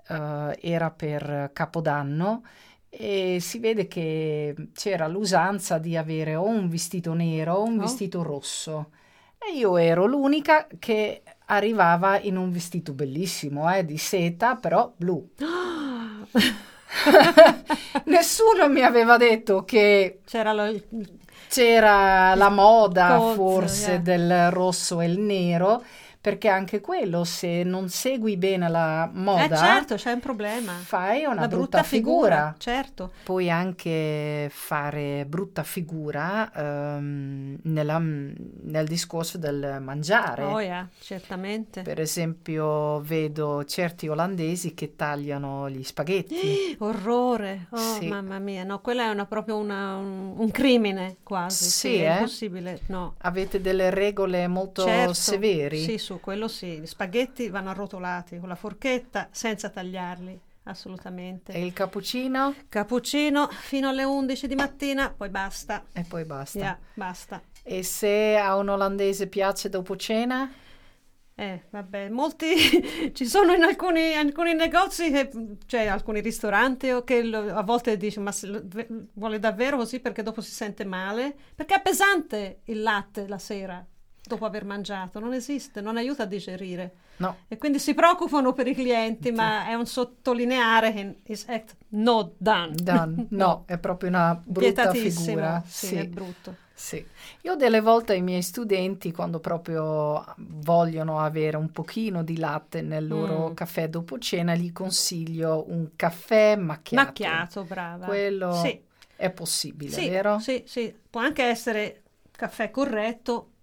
eh, 0.08 0.58
era 0.60 0.90
per 0.90 1.50
Capodanno 1.52 2.42
e 2.88 3.38
si 3.40 3.58
vede 3.58 3.86
che 3.86 4.54
c'era 4.72 5.06
l'usanza 5.06 5.78
di 5.78 5.96
avere 5.96 6.34
o 6.34 6.44
un 6.46 6.68
vestito 6.68 7.12
nero 7.14 7.54
o 7.54 7.64
un 7.64 7.76
Oh. 7.76 7.80
vestito 7.80 8.22
rosso. 8.22 8.90
E 9.38 9.56
io 9.56 9.76
ero 9.76 10.06
l'unica 10.06 10.66
che 10.78 11.22
arrivava 11.46 12.18
in 12.20 12.36
un 12.36 12.50
vestito 12.50 12.92
bellissimo, 12.92 13.72
eh, 13.72 13.84
di 13.84 13.96
seta, 13.96 14.56
però 14.56 14.92
blu. 14.96 15.30
Nessuno 18.04 18.68
mi 18.68 18.82
aveva 18.82 19.16
detto 19.16 19.64
che 19.64 20.20
C'era 20.24 20.52
lo- 20.52 20.80
c'era 21.48 22.34
la 22.34 22.50
moda 22.50 23.16
Cozzo, 23.16 23.34
forse 23.34 23.90
yeah. 23.92 24.00
del 24.00 24.50
rosso 24.50 25.00
e 25.00 25.06
il 25.06 25.18
nero, 25.18 25.82
perché 26.28 26.48
anche 26.48 26.80
quello, 26.80 27.24
se 27.24 27.62
non 27.62 27.88
segui 27.88 28.36
bene 28.36 28.68
la 28.68 29.08
moda, 29.12 29.44
Eh 29.44 29.48
certo, 29.56 29.94
c'è 29.94 30.12
un 30.12 30.20
problema. 30.20 30.72
fai 30.74 31.24
una 31.24 31.40
La 31.40 31.48
brutta, 31.48 31.82
figura. 31.82 32.54
certo. 32.58 33.12
Puoi 33.24 33.50
anche 33.50 34.48
fare 34.52 35.24
brutta 35.26 35.62
figura 35.62 36.50
ehm, 36.52 37.58
nella- 37.62 37.98
nel 37.98 38.86
discorso 38.86 39.38
del 39.38 39.78
mangiare. 39.80 40.42
Oh 40.44 40.60
yeah, 40.60 40.86
certamente. 41.00 41.80
Per 41.82 41.98
esempio, 42.00 43.00
vedo 43.00 43.64
certi 43.64 44.08
olandesi 44.08 44.74
che 44.74 44.94
tagliano 44.96 45.68
gli 45.70 45.82
spaghetti. 45.82 46.76
Orrore, 46.80 47.68
oh 47.70 47.76
Sì. 47.76 48.06
mamma 48.06 48.38
mia, 48.38 48.64
no, 48.64 48.80
quella 48.80 49.04
è 49.04 49.08
una, 49.10 49.24
proprio 49.26 49.56
una- 49.56 49.96
un, 49.96 50.34
un 50.36 50.50
crimine 50.50 51.16
quasi, 51.22 51.64
Sì, 51.64 51.70
sì, 51.70 51.96
è 51.96 52.10
eh? 52.10 52.14
impossibile, 52.16 52.80
no. 52.86 53.14
Avete 53.18 53.60
delle 53.60 53.90
regole 53.90 54.46
molto 54.46 54.82
Certo, 54.84 55.14
severi? 55.14 55.78
Sì, 55.82 55.98
su 55.98 56.17
quello 56.20 56.48
sì, 56.48 56.78
gli 56.80 56.86
spaghetti 56.86 57.48
vanno 57.48 57.70
arrotolati 57.70 58.38
con 58.38 58.48
la 58.48 58.54
forchetta 58.54 59.28
senza 59.30 59.68
tagliarli, 59.70 60.38
assolutamente. 60.64 61.52
E 61.52 61.64
il 61.64 61.72
cappuccino? 61.72 62.54
Cappuccino 62.68 63.48
fino 63.48 63.88
alle 63.88 64.04
11 64.04 64.46
di 64.46 64.54
mattina, 64.54 65.10
poi 65.16 65.28
basta. 65.28 65.84
E 65.92 66.04
poi 66.08 66.24
basta. 66.24 66.58
Yeah, 66.58 66.78
basta. 66.94 67.42
E 67.62 67.82
se 67.82 68.36
a 68.36 68.56
un 68.56 68.68
olandese 68.68 69.26
piace 69.26 69.68
dopo 69.68 69.96
cena? 69.96 70.50
Eh, 71.40 71.66
vabbè, 71.70 72.08
molti 72.08 72.54
ci 73.14 73.24
sono 73.24 73.52
in 73.52 73.62
alcuni, 73.62 74.14
alcuni 74.14 74.54
negozi, 74.54 75.12
che, 75.12 75.30
cioè 75.66 75.86
alcuni 75.86 76.20
ristoranti 76.20 76.90
o 76.90 77.04
che 77.04 77.22
lo- 77.22 77.54
a 77.54 77.62
volte 77.62 77.96
dici 77.96 78.18
ma 78.18 78.32
se 78.32 78.66
vuole 79.12 79.38
davvero 79.38 79.76
così 79.76 80.00
perché 80.00 80.24
dopo 80.24 80.40
si 80.40 80.50
sente 80.50 80.84
male? 80.84 81.36
Perché 81.54 81.76
è 81.76 81.80
pesante 81.80 82.62
il 82.64 82.82
latte 82.82 83.28
la 83.28 83.38
sera 83.38 83.86
dopo 84.28 84.44
aver 84.44 84.64
mangiato, 84.64 85.18
non 85.18 85.32
esiste, 85.32 85.80
non 85.80 85.96
aiuta 85.96 86.22
a 86.22 86.26
digerire. 86.26 86.92
No. 87.16 87.40
E 87.48 87.58
quindi 87.58 87.80
si 87.80 87.94
preoccupano 87.94 88.52
per 88.52 88.68
i 88.68 88.74
clienti, 88.74 89.32
ma 89.32 89.66
è 89.66 89.74
un 89.74 89.86
sottolineare 89.86 90.92
che 90.92 91.32
is 91.32 91.44
act 91.48 91.76
not 91.88 92.34
done. 92.38 92.74
Done. 92.80 93.26
No, 93.30 93.64
è 93.66 93.78
proprio 93.78 94.08
una 94.10 94.40
brutta 94.40 94.92
figura. 94.94 95.62
Sì, 95.66 95.86
Sì. 95.86 95.94
è 95.96 96.06
brutto. 96.06 96.56
Sì, 96.78 97.04
io 97.42 97.56
delle 97.56 97.80
volte 97.80 98.12
ai 98.12 98.22
miei 98.22 98.40
studenti, 98.40 99.10
quando 99.10 99.40
proprio 99.40 100.24
vogliono 100.36 101.18
avere 101.18 101.56
un 101.56 101.72
pochino 101.72 102.22
di 102.22 102.38
latte 102.38 102.82
nel 102.82 103.08
loro 103.08 103.50
Mm. 103.50 103.54
caffè 103.54 103.88
dopo 103.88 104.16
cena, 104.20 104.54
gli 104.54 104.70
consiglio 104.70 105.64
un 105.68 105.88
caffè 105.96 106.54
macchiato. 106.54 107.06
Macchiato, 107.06 107.64
brava. 107.64 108.06
Quello 108.06 108.52
Sì. 108.62 108.80
è 109.16 109.30
possibile, 109.30 109.90
Sì, 109.90 110.08
vero? 110.08 110.38
sì, 110.38 110.62
sì. 110.66 110.94
Può 111.10 111.20
anche 111.20 111.42
essere 111.42 112.02
caffè 112.30 112.70
corretto, 112.70 113.54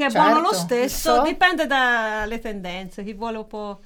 che 0.00 0.06
è 0.06 0.10
Certo, 0.10 0.28
buono 0.28 0.46
lo 0.46 0.54
stesso, 0.54 1.16
so. 1.16 1.22
dipende 1.22 1.66
dalle 1.66 2.38
tendenze. 2.38 3.04
Chi 3.04 3.12
vuole 3.12 3.36
un 3.36 3.46
po', 3.46 3.80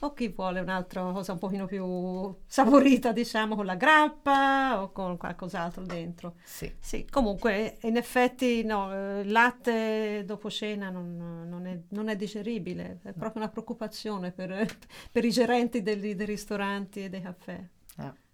o 0.00 0.12
chi 0.12 0.28
vuole 0.28 0.58
un'altra 0.60 1.02
cosa 1.12 1.32
un 1.32 1.38
pochino 1.38 1.66
più 1.66 2.34
saporita, 2.46 3.12
diciamo, 3.12 3.54
con 3.54 3.66
la 3.66 3.76
grappa 3.76 4.82
o 4.82 4.90
con 4.90 5.16
qualcos'altro 5.16 5.84
dentro. 5.84 6.34
Sì. 6.42 6.74
Sì, 6.80 7.06
comunque 7.08 7.78
in 7.82 7.96
effetti 7.96 8.64
no, 8.64 8.92
eh, 8.92 9.20
il 9.20 9.30
latte 9.30 10.24
dopo 10.26 10.50
cena 10.50 10.90
non, 10.90 11.46
non, 11.48 11.66
è, 11.66 11.78
non 11.90 12.08
è, 12.08 12.16
digeribile, 12.16 12.98
è 13.02 13.12
proprio 13.12 13.42
una 13.42 13.50
preoccupazione 13.50 14.32
per, 14.32 14.66
per 15.12 15.24
i 15.24 15.30
gerenti 15.30 15.82
dei, 15.82 15.98
dei, 16.16 16.26
ristoranti 16.26 17.04
e 17.04 17.08
dei 17.08 17.20
caffè. 17.20 17.62
Eh. 17.98 18.28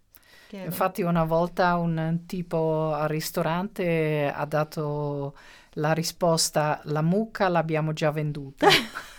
Infatti 0.63 1.01
una 1.01 1.25
volta 1.25 1.75
un 1.75 2.23
tipo 2.25 2.93
al 2.93 3.09
ristorante 3.09 4.31
ha 4.33 4.45
dato 4.45 5.35
la 5.77 5.93
risposta 5.93 6.81
la 6.85 7.01
mucca 7.01 7.47
l'abbiamo 7.47 7.93
già 7.93 8.11
venduta. 8.11 8.67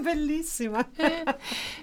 bellissima. 0.00 0.86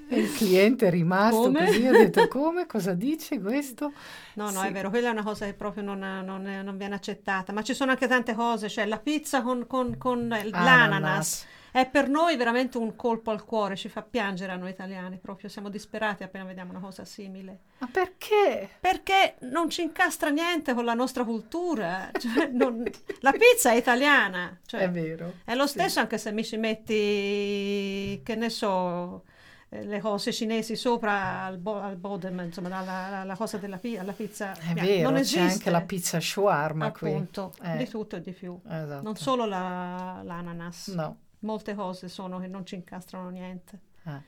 il 0.09 0.33
cliente 0.33 0.87
è 0.87 0.89
rimasto 0.89 1.41
come? 1.41 1.65
così, 1.65 1.87
ha 1.87 1.91
detto 1.91 2.27
come, 2.27 2.65
cosa 2.65 2.93
dice 2.93 3.39
questo? 3.39 3.91
No, 4.35 4.51
no, 4.51 4.61
sì. 4.61 4.67
è 4.67 4.71
vero, 4.71 4.89
quella 4.89 5.09
è 5.09 5.11
una 5.11 5.23
cosa 5.23 5.45
che 5.45 5.53
proprio 5.53 5.83
non, 5.83 5.99
non, 5.99 6.41
non, 6.41 6.77
viene 6.77 6.95
accettata, 6.95 7.51
ma 7.51 7.63
ci 7.63 7.73
sono 7.73 7.91
anche 7.91 8.07
tante 8.07 8.33
cose, 8.33 8.69
cioè 8.69 8.85
la 8.85 8.99
pizza 8.99 9.41
con, 9.41 9.65
con, 9.67 9.97
con 9.97 10.27
l'ananas 10.27 11.45
è 11.73 11.89
per 11.89 12.07
noi 12.07 12.37
veramente 12.37 12.77
un 12.77 12.95
colpo 12.95 13.31
al 13.31 13.45
cuore, 13.45 13.75
ci 13.75 13.89
fa 13.89 14.03
piangere 14.03 14.51
a 14.51 14.55
noi 14.57 14.69
italiani, 14.69 15.17
proprio 15.17 15.49
siamo 15.49 15.69
disperati 15.69 16.21
appena 16.21 16.43
vediamo 16.43 16.69
una 16.69 16.79
cosa 16.79 17.03
simile. 17.03 17.61
Ma 17.79 17.89
perché? 17.91 18.69
Perché 18.79 19.37
non 19.39 19.71
ci 19.71 19.81
incastra 19.81 20.29
niente 20.29 20.75
con 20.75 20.85
la 20.85 20.93
nostra 20.93 21.23
cultura, 21.23 22.11
cioè, 22.13 22.45
non... 22.53 22.83
la 23.21 23.31
pizza 23.31 23.71
è 23.71 23.75
italiana. 23.75 24.55
Cioè, 24.63 24.81
è 24.81 24.91
vero. 24.91 25.33
È 25.43 25.55
lo 25.55 25.65
stesso 25.65 25.93
sì. 25.93 25.99
anche 25.99 26.19
se 26.19 26.31
mi 26.31 26.45
ci 26.45 26.57
metti, 26.57 28.21
che 28.23 28.35
ne 28.35 28.51
so 28.51 29.23
eh, 29.69 29.83
le 29.83 29.99
cose 29.99 30.31
cinesi 30.31 30.75
sopra 30.75 31.41
al, 31.41 31.57
bo- 31.57 31.81
al 31.81 31.95
bodem, 31.95 32.39
insomma, 32.41 32.69
la, 32.69 33.23
la, 33.23 33.35
cosa 33.35 33.57
della 33.57 33.77
pi- 33.79 33.99
pizza. 34.15 34.53
È 34.53 34.73
vero, 34.73 35.09
non 35.09 35.17
esiste. 35.17 35.39
c'è 35.39 35.51
anche 35.53 35.69
la 35.71 35.81
pizza 35.81 36.19
shawarma 36.19 36.85
Appunto, 36.85 37.51
qui. 37.57 37.67
Eh. 37.67 37.77
di 37.77 37.89
tutto 37.89 38.15
e 38.17 38.21
di 38.21 38.31
più. 38.31 38.59
Esatto. 38.63 39.01
Non 39.01 39.15
solo 39.15 39.45
la, 39.45 40.21
l'ananas. 40.23 40.89
No 40.89 41.17
molte 41.45 41.75
cose 41.75 42.07
sono 42.07 42.39
che 42.39 42.47
non 42.47 42.65
ci 42.65 42.75
incastrano 42.75 43.29
niente. 43.29 43.79
Ah, 44.03 44.21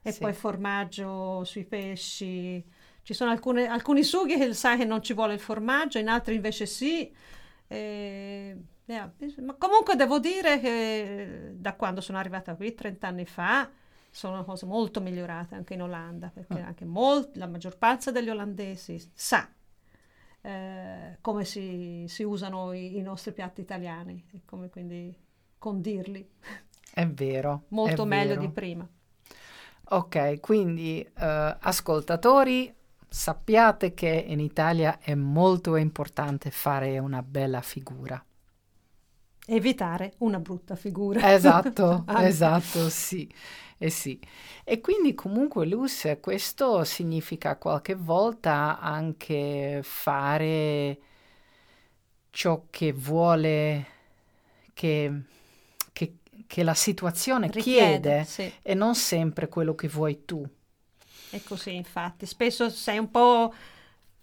e 0.00 0.12
sì. 0.12 0.20
poi 0.20 0.32
formaggio 0.32 1.44
sui 1.44 1.64
pesci. 1.64 2.64
Ci 3.02 3.14
sono 3.14 3.30
alcune, 3.30 3.66
alcuni 3.66 4.02
sughi 4.02 4.36
che 4.36 4.52
sai 4.54 4.78
che 4.78 4.84
non 4.84 5.02
ci 5.02 5.14
vuole 5.14 5.34
il 5.34 5.40
formaggio, 5.40 5.98
in 5.98 6.08
altri 6.08 6.34
invece 6.34 6.66
sì. 6.66 7.12
E, 7.66 8.56
yeah. 8.84 9.12
Ma 9.42 9.54
comunque 9.54 9.96
devo 9.96 10.18
dire 10.18 10.60
che 10.60 11.54
da 11.56 11.74
quando 11.74 12.00
sono 12.00 12.18
arrivata 12.18 12.54
qui, 12.54 12.74
30 12.74 13.06
anni 13.06 13.24
fa, 13.24 13.70
sono 14.10 14.44
cose 14.44 14.66
molto 14.66 15.00
migliorate 15.00 15.54
anche 15.54 15.74
in 15.74 15.82
Olanda, 15.82 16.30
perché 16.32 16.60
ah. 16.60 16.66
anche 16.66 16.84
molt, 16.84 17.36
la 17.36 17.46
maggior 17.46 17.76
parte 17.76 18.12
degli 18.12 18.30
olandesi 18.30 19.10
sa 19.14 19.48
eh, 20.40 21.18
come 21.20 21.44
si, 21.44 22.04
si 22.08 22.22
usano 22.22 22.72
i, 22.72 22.96
i, 22.96 23.02
nostri 23.02 23.32
piatti 23.32 23.60
italiani 23.60 24.24
e 24.32 24.42
come 24.44 24.68
quindi 24.68 25.14
condirli. 25.58 26.26
È 26.92 27.06
vero. 27.06 27.64
Molto 27.68 28.02
è 28.02 28.06
meglio 28.06 28.34
vero. 28.34 28.40
di 28.40 28.48
prima. 28.50 28.88
Ok, 29.90 30.40
quindi 30.40 31.06
uh, 31.06 31.56
ascoltatori, 31.60 32.74
sappiate 33.08 33.94
che 33.94 34.08
in 34.08 34.40
Italia 34.40 34.98
è 34.98 35.14
molto 35.14 35.76
importante 35.76 36.50
fare 36.50 36.98
una 36.98 37.22
bella 37.22 37.62
figura. 37.62 38.22
Evitare 39.46 40.14
una 40.18 40.40
brutta 40.40 40.76
figura. 40.76 41.32
Esatto, 41.32 42.04
esatto, 42.18 42.90
sì. 42.90 43.32
Eh 43.78 43.90
sì. 43.90 44.20
E 44.64 44.80
quindi 44.80 45.14
comunque 45.14 45.64
Luz, 45.64 46.18
questo 46.20 46.84
significa 46.84 47.56
qualche 47.56 47.94
volta 47.94 48.78
anche 48.80 49.80
fare 49.82 50.98
ciò 52.30 52.66
che 52.68 52.92
vuole 52.92 53.86
che 54.74 55.22
che 56.46 56.62
la 56.62 56.74
situazione 56.74 57.50
Richiede, 57.50 58.24
chiede 58.24 58.24
sì. 58.24 58.52
e 58.62 58.74
non 58.74 58.94
sempre 58.94 59.48
quello 59.48 59.74
che 59.74 59.88
vuoi 59.88 60.24
tu. 60.24 60.46
È 61.30 61.42
così, 61.42 61.74
infatti. 61.74 62.26
Spesso 62.26 62.70
sei 62.70 62.98
un 62.98 63.10
po' 63.10 63.52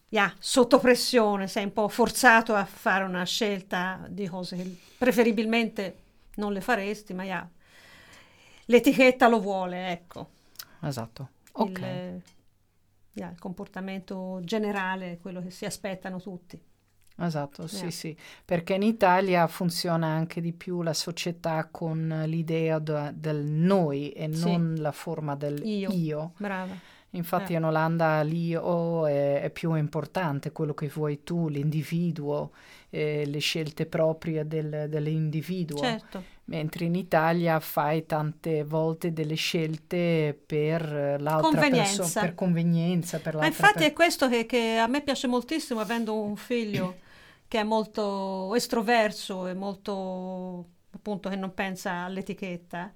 yeah, 0.09 0.33
sotto 0.39 0.79
pressione, 0.79 1.47
sei 1.47 1.65
un 1.65 1.73
po' 1.73 1.87
forzato 1.87 2.55
a 2.55 2.65
fare 2.65 3.03
una 3.03 3.25
scelta 3.25 4.05
di 4.07 4.27
cose 4.27 4.55
che 4.55 4.77
preferibilmente 4.97 5.97
non 6.35 6.53
le 6.53 6.61
faresti, 6.61 7.13
ma 7.13 7.23
yeah, 7.23 7.49
l'etichetta 8.65 9.27
lo 9.27 9.39
vuole, 9.39 9.91
ecco. 9.91 10.29
Esatto. 10.81 11.29
Ok. 11.53 11.79
Il, 11.79 12.21
yeah, 13.13 13.29
il 13.29 13.39
comportamento 13.39 14.39
generale 14.43 15.13
è 15.13 15.17
quello 15.19 15.41
che 15.41 15.51
si 15.51 15.65
aspettano 15.65 16.19
tutti. 16.21 16.61
Esatto, 17.17 17.65
sì, 17.67 17.91
sì, 17.91 18.15
perché 18.43 18.73
in 18.73 18.83
Italia 18.83 19.47
funziona 19.47 20.07
anche 20.07 20.41
di 20.41 20.51
più 20.51 20.81
la 20.81 20.93
società 20.93 21.67
con 21.71 22.23
l'idea 22.25 22.77
da, 22.79 23.11
del 23.15 23.37
noi 23.45 24.11
e 24.11 24.33
sì. 24.33 24.51
non 24.51 24.75
la 24.79 24.91
forma 24.91 25.35
del 25.35 25.65
io. 25.65 25.91
io. 25.91 26.31
Brava. 26.37 26.77
Infatti 27.11 27.53
eh. 27.53 27.55
in 27.55 27.63
Olanda 27.63 28.21
l'io 28.21 29.07
è, 29.07 29.41
è, 29.41 29.49
più 29.49 29.73
importante, 29.75 30.51
quello 30.51 30.73
che 30.73 30.91
vuoi 30.93 31.23
tu, 31.23 31.47
l'individuo, 31.47 32.51
eh, 32.89 33.25
le 33.25 33.39
scelte 33.39 33.85
proprie 33.85 34.45
del, 34.45 34.87
dell'individuo. 34.89 35.77
Certo. 35.77 36.23
Mentre 36.45 36.85
in 36.85 36.95
Italia 36.95 37.59
fai 37.59 38.05
tante 38.05 38.63
volte 38.63 39.13
delle 39.13 39.35
scelte 39.35 40.37
per 40.45 41.15
l'altra 41.19 41.69
persona, 41.69 42.21
per 42.21 42.35
convenienza. 42.35 43.19
Per 43.19 43.35
Ma 43.35 43.47
infatti 43.47 43.79
per... 43.79 43.87
è 43.87 43.93
questo 43.93 44.27
che, 44.27 44.45
che 44.45 44.77
a 44.77 44.87
me 44.87 45.01
piace 45.01 45.27
moltissimo, 45.27 45.79
avendo 45.79 46.21
un 46.21 46.35
figlio 46.35 46.97
che 47.47 47.59
è 47.59 47.63
molto 47.63 48.53
estroverso 48.55 49.47
e 49.47 49.53
molto 49.53 50.65
appunto 50.91 51.29
che 51.29 51.35
non 51.35 51.53
pensa 51.53 52.03
all'etichetta. 52.03 52.91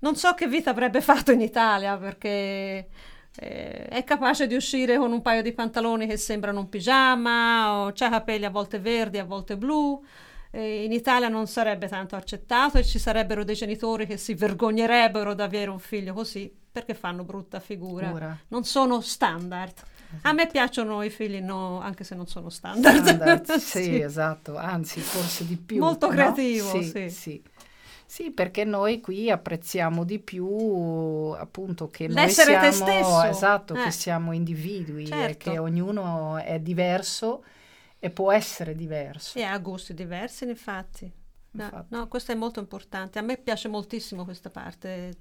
Non 0.00 0.16
so 0.16 0.34
che 0.34 0.46
vita 0.46 0.70
avrebbe 0.70 1.00
fatto 1.00 1.30
in 1.32 1.40
Italia 1.40 1.96
perché 1.96 2.88
eh, 3.36 3.84
è 3.86 4.04
capace 4.04 4.46
di 4.46 4.54
uscire 4.54 4.96
con 4.98 5.12
un 5.12 5.22
paio 5.22 5.42
di 5.42 5.52
pantaloni 5.52 6.06
che 6.06 6.16
sembrano 6.16 6.60
un 6.60 6.68
pigiama 6.68 7.82
o 7.82 7.86
ha 7.86 7.92
capelli 7.92 8.44
a 8.44 8.50
volte 8.50 8.78
verdi, 8.78 9.18
a 9.18 9.24
volte 9.24 9.56
blu. 9.56 10.02
Eh, 10.50 10.84
in 10.84 10.92
Italia 10.92 11.28
non 11.28 11.46
sarebbe 11.46 11.86
tanto 11.86 12.16
accettato 12.16 12.78
e 12.78 12.84
ci 12.84 12.98
sarebbero 12.98 13.44
dei 13.44 13.54
genitori 13.54 14.06
che 14.06 14.16
si 14.16 14.34
vergognerebbero 14.34 15.34
di 15.34 15.42
avere 15.42 15.70
un 15.70 15.78
figlio 15.78 16.12
così 16.12 16.52
perché 16.72 16.94
fanno 16.94 17.24
brutta 17.24 17.60
figura. 17.60 18.08
Pura. 18.10 18.38
Non 18.48 18.64
sono 18.64 19.00
standard. 19.00 19.74
A 20.22 20.32
me 20.32 20.46
piacciono 20.46 21.02
i 21.02 21.10
figli, 21.10 21.40
no, 21.40 21.80
anche 21.80 22.04
se 22.04 22.14
non 22.14 22.26
sono 22.26 22.50
standard. 22.50 23.02
standard 23.02 23.52
sì, 23.58 23.82
sì, 23.82 24.00
esatto, 24.00 24.56
anzi 24.56 25.00
forse 25.00 25.46
di 25.46 25.56
più. 25.56 25.78
Molto 25.78 26.06
no? 26.06 26.12
creativo, 26.12 26.70
sì, 26.70 26.82
sì. 26.82 27.10
sì. 27.10 27.42
Sì, 28.10 28.32
perché 28.32 28.64
noi 28.64 29.00
qui 29.00 29.30
apprezziamo 29.30 30.02
di 30.02 30.18
più 30.18 30.44
appunto 31.38 31.86
che 31.90 32.08
L'essere 32.08 32.58
noi 32.58 32.72
siamo, 32.72 32.90
te 32.90 32.96
stesso. 32.98 33.22
esatto, 33.22 33.74
eh. 33.74 33.84
che 33.84 33.90
siamo 33.92 34.32
individui 34.32 35.06
certo. 35.06 35.30
e 35.30 35.36
che 35.36 35.58
ognuno 35.58 36.36
è 36.38 36.58
diverso 36.58 37.44
e 38.00 38.10
può 38.10 38.32
essere 38.32 38.74
diverso. 38.74 39.38
E 39.38 39.44
ha 39.44 39.56
gusti 39.58 39.94
diversi, 39.94 40.42
infatti. 40.42 41.08
No, 41.52 41.62
infatti. 41.62 41.94
no, 41.94 42.08
questo 42.08 42.32
è 42.32 42.34
molto 42.34 42.58
importante. 42.58 43.20
A 43.20 43.22
me 43.22 43.36
piace 43.36 43.68
moltissimo 43.68 44.24
questa 44.24 44.50
parte 44.50 45.16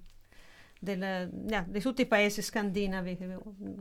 del, 0.79 1.29
yeah, 1.47 1.65
di 1.67 1.79
tutti 1.81 2.01
i 2.03 2.07
paesi 2.07 2.41
scandinavi, 2.41 3.17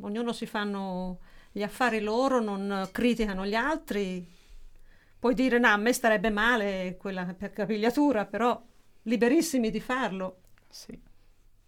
ognuno 0.01 0.33
si 0.33 0.47
fanno 0.47 1.21
gli 1.53 1.63
affari 1.63 2.01
loro, 2.01 2.41
non 2.41 2.89
criticano 2.93 3.47
gli 3.47 3.55
altri. 3.55 4.27
Puoi 5.19 5.35
dire, 5.35 5.59
no, 5.59 5.69
a 5.69 5.77
me 5.77 5.93
starebbe 5.93 6.31
male 6.31 6.97
quella 6.99 7.25
per 7.25 7.53
capigliatura, 7.53 8.27
però 8.27 8.61
liberissimi 9.03 9.71
di 9.71 9.81
farlo. 9.81 10.43
Sì. 10.69 11.01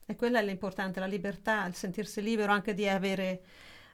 E 0.06 0.16
quella 0.16 0.40
è 0.40 0.44
l'importante, 0.44 1.00
la 1.00 1.06
libertà, 1.06 1.66
il 1.66 1.74
sentirsi 1.74 2.20
libero 2.20 2.52
anche 2.52 2.74
di 2.74 2.88
avere 2.88 3.42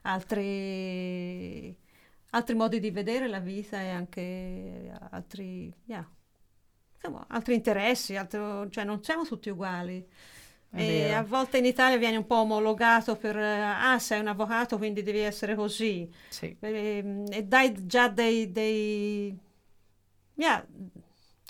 altri, 0.02 1.76
altri 2.30 2.54
modi 2.54 2.80
di 2.80 2.90
vedere 2.90 3.28
la 3.28 3.40
vita 3.40 3.80
e 3.80 3.90
anche 3.90 4.90
altri, 5.10 5.72
yeah, 5.84 6.06
insomma, 6.94 7.26
altri 7.28 7.54
interessi, 7.54 8.16
altro, 8.16 8.68
cioè 8.70 8.84
non 8.84 9.02
siamo 9.02 9.24
tutti 9.26 9.50
uguali. 9.50 10.06
E 10.74 11.12
a 11.12 11.22
volte 11.22 11.58
in 11.58 11.64
Italia 11.64 11.96
viene 11.96 12.16
un 12.16 12.26
po' 12.26 12.36
omologato 12.36 13.16
per 13.16 13.36
ah 13.36 13.98
sei 13.98 14.20
un 14.20 14.26
avvocato 14.26 14.76
quindi 14.76 15.02
devi 15.02 15.20
essere 15.20 15.54
così 15.54 16.10
sì. 16.28 16.54
e, 16.60 17.24
e, 17.30 17.42
dai 17.44 17.86
già 17.86 18.08
dei, 18.08 18.52
dei 18.52 19.34
yeah, 20.34 20.66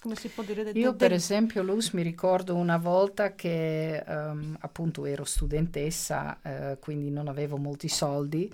come 0.01 0.15
si 0.15 0.29
può 0.29 0.45
dire 0.45 0.71
io 0.71 0.95
per 0.95 1.13
esempio 1.13 1.65
Luz 1.65 1.91
mi 1.91 2.03
ricordo 2.03 2.55
una 2.55 2.77
volta 2.77 3.35
che 3.35 4.05
um, 4.07 4.57
appunto 4.61 5.05
ero 5.07 5.25
studentessa 5.25 6.39
uh, 6.43 6.79
quindi 6.79 7.11
non 7.11 7.27
avevo 7.27 7.57
molti 7.57 7.89
soldi 7.89 8.53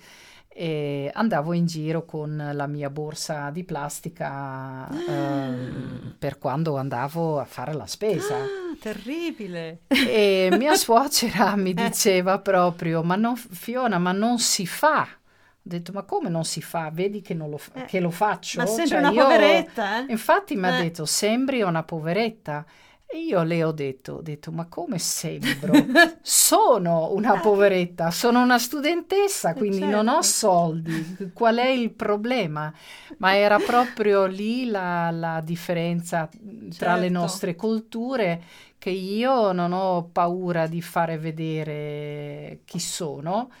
e 0.55 1.09
andavo 1.13 1.53
in 1.53 1.65
giro 1.65 2.05
con 2.05 2.51
la 2.53 2.67
mia 2.67 2.89
borsa 2.89 3.49
di 3.49 3.63
plastica 3.63 4.87
ah. 4.87 4.89
um, 5.07 6.15
per 6.17 6.37
quando 6.37 6.77
andavo 6.77 7.39
a 7.39 7.45
fare 7.45 7.73
la 7.73 7.87
spesa. 7.87 8.62
Terribile. 8.83 9.79
E 9.87 10.49
mia 10.57 10.75
suocera 10.75 11.55
mi 11.55 11.73
diceva 11.73 12.39
proprio, 12.39 13.01
ma 13.01 13.15
non, 13.15 13.35
Fiona, 13.37 13.97
ma 13.97 14.11
non 14.11 14.39
si 14.39 14.67
fa. 14.67 15.07
Ho 15.09 15.59
detto, 15.61 15.93
ma 15.93 16.03
come 16.03 16.27
non 16.27 16.43
si 16.43 16.61
fa? 16.61 16.89
Vedi 16.91 17.21
che, 17.21 17.33
lo, 17.33 17.57
fa- 17.57 17.71
Eh, 17.83 17.85
che 17.85 18.01
lo 18.01 18.11
faccio? 18.11 18.59
Ma 18.59 18.65
sembra 18.65 18.85
Cioè, 18.87 18.99
una 18.99 19.11
io- 19.11 19.23
poveretta, 19.23 19.99
eh? 19.99 20.05
Infatti 20.09 20.55
mi 20.57 20.67
ha 20.67 20.77
Eh. 20.79 20.81
detto, 20.83 21.05
sembri 21.05 21.61
una 21.61 21.83
poveretta. 21.83 22.65
E 23.05 23.19
io 23.19 23.43
le 23.43 23.63
ho 23.63 23.71
detto, 23.71 24.13
ho 24.15 24.21
detto, 24.21 24.51
ma 24.51 24.67
come 24.67 24.97
sembro? 24.99 25.91
Sono 26.21 27.13
una 27.13 27.37
poveretta, 27.39 28.09
sono 28.11 28.41
una 28.41 28.57
studentessa, 28.57 29.55
Eh, 29.55 29.55
quindi 29.55 29.87
non 29.87 30.07
ho 30.07 30.21
certo. 30.21 30.21
soldi. 30.21 31.17
Qual 31.31 31.57
è 31.57 31.67
il 31.67 31.91
problema? 31.91 32.73
Ma 33.17 33.35
era 33.35 33.61
proprio 33.61 34.25
lì 34.25 34.65
la, 34.65 35.11
la 35.11 35.41
differenza 35.41 36.29
tra 36.77 36.95
le 36.95 37.09
Certo. 37.09 37.09
nostre 37.09 37.55
culture, 37.55 38.41
che 38.77 38.89
io 38.89 39.51
non 39.51 39.71
ho 39.73 40.05
paura 40.11 40.67
di 40.67 40.81
fare 40.81 41.17
vedere 41.17 42.61
chi 42.65 42.79
sono. 42.79 43.51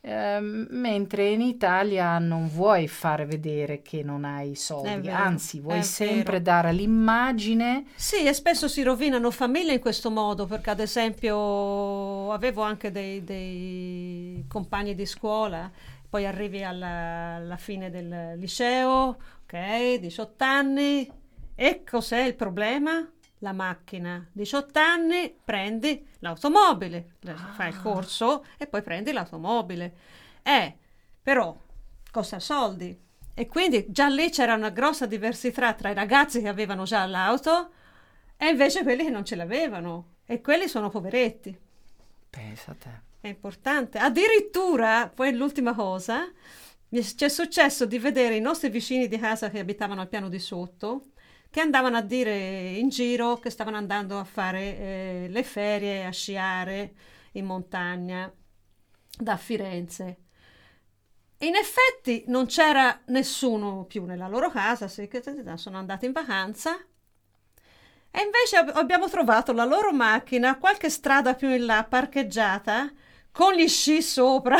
Ehm, 0.00 0.66
mentre 0.70 1.30
in 1.30 1.40
Italia 1.40 2.18
non 2.18 2.48
vuoi 2.48 2.88
fare 2.88 3.26
vedere 3.26 3.82
che 3.82 4.02
non 4.02 4.24
hai 4.24 4.54
soldi, 4.54 5.08
vero, 5.08 5.16
anzi 5.16 5.60
vuoi 5.60 5.82
sempre 5.82 6.32
vero. 6.32 6.44
dare 6.44 6.72
l'immagine 6.72 7.84
Sì, 7.94 8.24
e 8.26 8.32
spesso 8.32 8.66
si 8.68 8.82
rovinano 8.82 9.30
famiglie 9.30 9.74
in 9.74 9.80
questo 9.80 10.10
modo, 10.10 10.46
perché 10.46 10.70
ad 10.70 10.80
esempio 10.80 12.32
avevo 12.32 12.62
anche 12.62 12.90
dei, 12.90 13.22
dei 13.24 14.44
compagni 14.48 14.94
di 14.94 15.06
scuola, 15.06 15.70
poi 16.08 16.26
arrivi 16.26 16.64
alla, 16.64 17.34
alla 17.34 17.56
fine 17.56 17.90
del 17.90 18.36
liceo, 18.38 19.16
ok, 19.44 19.98
18 20.00 20.44
anni, 20.44 21.10
e 21.54 21.84
cos'è 21.88 22.20
il 22.22 22.34
problema? 22.34 23.06
La 23.42 23.52
macchina. 23.52 24.26
18 24.32 24.78
anni, 24.78 25.34
prendi 25.44 26.06
l'automobile, 26.20 27.14
le- 27.20 27.34
fai 27.54 27.68
il 27.70 27.80
corso 27.80 28.44
e 28.58 28.66
poi 28.66 28.82
prendi 28.82 29.12
l'automobile. 29.12 29.94
Eh, 30.42 30.76
però 31.22 31.56
costa 32.10 32.38
soldi. 32.38 32.98
E 33.34 33.46
quindi 33.46 33.86
già 33.88 34.08
lì 34.08 34.30
c'era 34.30 34.54
una 34.54 34.68
grossa 34.70 35.06
diversità 35.06 35.72
tra 35.72 35.90
i 35.90 35.94
ragazzi 35.94 36.42
che 36.42 36.48
avevano 36.48 36.84
già 36.84 37.06
l'auto 37.06 37.70
e 38.36 38.48
invece 38.48 38.82
quelli 38.82 39.04
che 39.04 39.10
non 39.10 39.24
ce 39.24 39.36
l'avevano. 39.36 40.06
E 40.26 40.40
quelli 40.42 40.68
sono 40.68 40.90
poveretti. 40.90 41.56
pensa 42.28 42.72
a 42.72 42.74
te. 42.74 42.90
È 43.20 43.28
importante. 43.28 43.98
Addirittura, 43.98 45.10
poi 45.12 45.34
l'ultima 45.34 45.74
cosa, 45.74 46.30
mi- 46.88 47.00
è 47.00 47.28
successo 47.28 47.86
di 47.86 47.98
vedere 47.98 48.36
i 48.36 48.40
nostri 48.40 48.68
vicini 48.70 49.08
di 49.08 49.18
casa 49.18 49.50
che 49.50 49.58
abitavano 49.58 50.00
al 50.02 50.08
piano 50.08 50.28
di 50.28 50.38
sotto, 50.38 51.06
che 51.50 51.60
andavano 51.60 51.96
a 51.96 52.02
dire 52.02 52.70
in 52.70 52.88
giro 52.88 53.38
che 53.38 53.50
stavano 53.50 53.76
andando 53.76 54.18
a 54.18 54.24
fare 54.24 54.60
eh, 54.60 55.26
le 55.28 55.42
ferie, 55.42 56.04
a 56.04 56.10
sciare 56.10 56.94
in 57.32 57.44
montagna 57.44 58.32
da 59.18 59.36
Firenze. 59.36 60.18
In 61.38 61.56
effetti 61.56 62.24
non 62.28 62.46
c'era 62.46 63.00
nessuno 63.06 63.84
più 63.84 64.04
nella 64.04 64.28
loro 64.28 64.50
casa, 64.50 64.88
sono 64.88 65.78
andati 65.78 66.06
in 66.06 66.12
vacanza. 66.12 66.76
E 68.12 68.22
invece 68.22 68.56
ab- 68.56 68.76
abbiamo 68.76 69.08
trovato 69.08 69.52
la 69.52 69.64
loro 69.64 69.92
macchina 69.92 70.58
qualche 70.58 70.90
strada 70.90 71.34
più 71.34 71.48
in 71.48 71.64
là 71.64 71.84
parcheggiata 71.84 72.92
con 73.32 73.54
gli 73.54 73.68
sci 73.68 74.02
sopra 74.02 74.56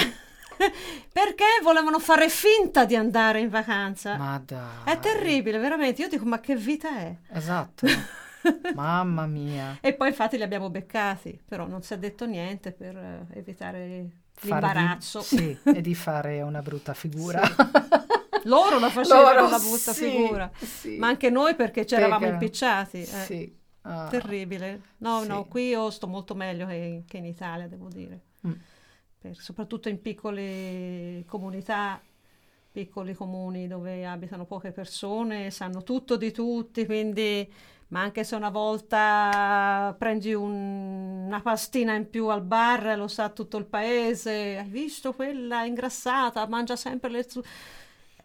perché 1.12 1.44
volevano 1.62 1.98
fare 1.98 2.28
finta 2.28 2.84
di 2.84 2.96
andare 2.96 3.40
in 3.40 3.48
vacanza. 3.48 4.16
Ma 4.16 4.40
dai. 4.44 4.84
È 4.84 4.98
terribile, 4.98 5.58
veramente. 5.58 6.02
Io 6.02 6.08
dico, 6.08 6.24
ma 6.24 6.40
che 6.40 6.56
vita 6.56 6.98
è? 6.98 7.14
Esatto. 7.32 7.86
Mamma 8.74 9.26
mia. 9.26 9.78
E 9.80 9.94
poi 9.94 10.08
infatti 10.08 10.36
li 10.36 10.42
abbiamo 10.42 10.70
beccati, 10.70 11.38
però 11.46 11.66
non 11.66 11.82
si 11.82 11.94
è 11.94 11.98
detto 11.98 12.26
niente 12.26 12.72
per 12.72 12.96
eh, 12.96 13.26
evitare 13.38 13.78
Fare 13.78 13.86
di- 13.86 14.48
l'imbarazzo. 14.48 15.20
sì, 15.22 15.56
e 15.62 15.80
di 15.80 15.94
fare 15.94 16.40
una 16.42 16.62
brutta 16.62 16.94
figura. 16.94 17.42
Loro 18.44 18.78
la 18.78 18.88
facevano 18.88 19.48
la 19.50 19.58
brutta 19.58 19.92
sì, 19.92 20.08
figura, 20.10 20.50
sì. 20.56 20.96
ma 20.96 21.08
anche 21.08 21.28
noi 21.28 21.54
perché 21.54 21.84
ci 21.84 21.94
eravamo 21.94 22.26
impicciati. 22.26 23.00
eh. 23.02 23.04
Sì. 23.04 23.58
Ah. 23.82 24.08
Terribile. 24.10 24.80
No, 24.98 25.22
Sì. 25.22 25.28
no, 25.28 25.44
qui 25.44 25.68
io 25.68 25.90
sto 25.90 26.06
molto 26.06 26.34
meglio 26.34 26.66
che, 26.66 27.04
che 27.06 27.16
in 27.18 27.24
Italia, 27.26 27.66
devo 27.66 27.88
dire. 27.88 28.20
Mm. 28.46 28.52
Per- 29.20 29.36
soprattutto 29.38 29.88
in 29.88 30.00
piccole 30.00 31.24
comunità, 31.26 32.00
piccoli 32.72 33.14
comuni 33.14 33.66
dove 33.68 34.06
abitano 34.06 34.46
poche 34.46 34.72
persone, 34.72 35.50
sanno 35.50 35.82
tutto 35.82 36.16
di 36.16 36.32
tutti, 36.32 36.86
quindi... 36.86 37.50
Ma 37.90 38.02
anche 38.02 38.22
se 38.22 38.36
una 38.36 38.50
volta 38.50 39.92
prendi 39.98 40.32
un- 40.32 41.24
una 41.26 41.40
pastina 41.40 41.94
in 41.96 42.08
più 42.08 42.28
al 42.28 42.42
bar, 42.42 42.96
lo 42.96 43.08
sa 43.08 43.30
tutto 43.30 43.56
il 43.56 43.64
paese, 43.66 44.58
hai 44.58 44.68
visto 44.68 45.12
quella 45.12 45.64
ingrassata, 45.64 46.46
mangia 46.46 46.76
sempre 46.76 47.10
le... 47.10 47.28
zu-" 47.28 47.42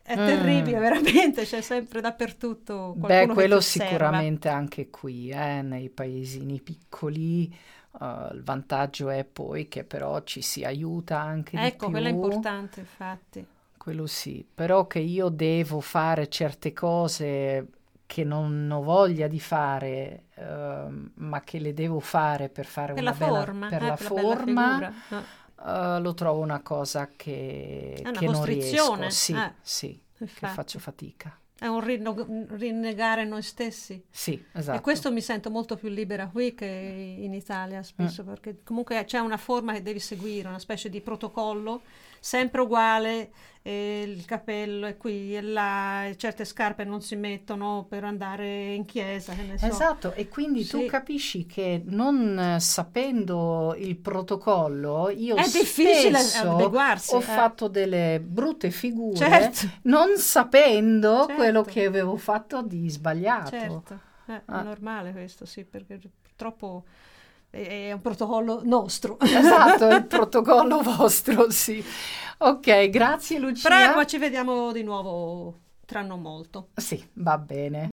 È 0.04 0.22
Mm. 0.22 0.22
terribile, 0.22 0.78
veramente, 0.80 1.46
c'è 1.46 1.62
sempre 1.62 2.00
dappertutto 2.02 2.96
Beh, 2.98 3.30
quello 3.30 3.60
sicuramente 3.60 4.48
anche 4.48 4.90
qui, 4.90 5.30
eh, 5.30 5.62
nei 5.62 5.90
paesini 5.90 6.62
piccoli. 6.62 7.54
Eh, 8.00 8.34
il 8.34 8.44
vantaggio 8.44 9.10
è 9.10 9.24
poi 9.24 9.68
che 9.68 9.84
però 9.84 10.22
ci 10.24 10.42
si 10.42 10.64
aiuta 10.64 11.20
anche 11.20 11.58
di 11.58 11.66
Ecco, 11.66 11.90
quello 11.90 12.08
è 12.08 12.12
importante, 12.12 12.80
infatti. 12.82 13.46
Quello 13.78 14.08
sì, 14.08 14.44
però 14.52 14.88
che 14.88 15.00
io 15.00 15.30
devo 15.30 15.80
fare 15.80 16.28
certe 16.28 16.74
cose 16.74 17.68
che 18.08 18.24
non 18.24 18.70
ho 18.72 18.82
voglia 18.82 19.28
di 19.28 19.40
fare, 19.40 20.24
ehm, 20.36 21.12
ma 21.16 21.42
che 21.42 21.60
le 21.60 21.74
devo 21.74 22.00
fare 22.00 22.50
per 22.50 22.66
fare 22.66 22.94
Per 22.94 23.02
una 23.02 23.12
la 23.12 23.18
bella, 23.18 23.44
forma, 23.44 23.68
per 23.68 23.84
eh, 23.84 23.86
la 23.88 23.94
per 23.96 24.04
la 24.04 24.10
bella 24.16 24.36
forma, 24.36 24.70
figura. 24.70 24.94
Eh, 25.10 25.96
eh, 25.96 26.00
lo 26.00 26.14
trovo 26.14 26.40
una 26.42 26.62
cosa 26.62 27.10
che, 27.16 27.94
È 28.04 28.08
una 28.08 28.20
che 28.20 28.26
non 28.28 28.44
riesco. 28.44 29.10
Sì, 29.10 29.34
eh, 29.34 29.54
sì, 29.62 30.02
che 30.14 30.48
faccio 30.48 30.80
fatica. 30.80 31.38
È 31.58 31.68
un 31.68 31.80
rinno- 31.80 32.46
rinnegare 32.50 33.24
noi 33.24 33.42
stessi. 33.42 34.04
Sì, 34.10 34.44
esatto. 34.52 34.78
E 34.78 34.82
questo 34.82 35.12
mi 35.12 35.22
sento 35.22 35.50
molto 35.50 35.78
più 35.78 35.88
libera 35.90 36.28
qui 36.28 36.54
che 36.54 36.66
in 36.66 37.34
Italia 37.34 37.82
spesso, 37.82 38.24
Mm. 38.24 38.28
perché 38.28 38.58
comunque 38.64 39.04
c'è 39.06 39.20
una 39.20 39.38
forma 39.38 39.72
che 39.74 39.82
devi 39.82 40.00
seguire, 40.00 40.50
una 40.50 40.60
specie 40.60 40.90
di 40.90 41.00
protocollo, 41.00 41.82
sempre 42.26 42.62
uguale, 42.62 43.30
il 43.62 44.26
capello 44.26 44.88
è 44.88 44.98
qui 44.98 45.36
e 45.38 45.42
là, 45.42 46.08
e 46.08 46.18
certe 46.18 46.44
scarpe 46.44 46.84
non 46.84 47.00
si 47.02 47.16
mettono 47.16 47.86
per 47.88 48.04
andare 48.04 48.74
in 48.74 48.84
chiesa, 48.86 49.34
so. 49.58 49.66
Esatto, 49.68 50.14
e 50.14 50.28
quindi 50.28 50.66
tu 50.66 50.80
Sì. 50.80 50.86
capisci 50.88 51.46
che 51.46 51.84
non 51.86 52.38
eh, 52.40 52.60
sapendo 52.60 53.76
il 53.78 53.96
protocollo, 53.98 55.10
io 55.12 55.36
È 55.36 55.44
difficile 55.44 56.18
adeguarsi, 56.18 57.14
ho 57.14 57.20
eh. 57.20 57.22
fatto 57.22 57.68
delle 57.68 58.20
brutte 58.20 58.72
figure 58.72 59.16
Certo. 59.16 59.68
non 59.84 60.18
sapendo 60.18 61.26
Certo. 61.28 61.34
quello 61.36 61.62
che 61.62 61.86
avevo 61.86 62.18
fatto 62.18 62.64
di 62.64 62.90
sbagliato. 62.90 63.50
Certo, 63.52 64.00
eh, 64.28 64.42
Ah. 64.46 64.62
è 64.62 64.64
normale 64.64 65.12
questo, 65.12 65.46
sì, 65.46 65.64
perché 65.64 66.00
purtroppo 66.24 66.86
è, 67.56 67.88
è 67.88 67.92
un 67.94 68.02
protocollo 68.02 68.62
nostro. 68.64 69.18
Esatto, 69.46 69.88
il 69.88 70.06
protocollo 70.06 70.82
vostro, 70.82 71.50
sì. 71.50 71.84
Ok, 72.40 72.90
grazie 72.90 73.40
Lucia. 73.40 73.70
Prego, 73.70 74.06
ci 74.06 74.18
vediamo 74.18 74.72
di 74.72 74.84
nuovo 74.84 75.60
tra 75.86 76.02
non 76.02 76.22
molto. 76.22 76.70
Sì, 76.76 77.02
va 77.14 77.38
bene. 77.38 77.90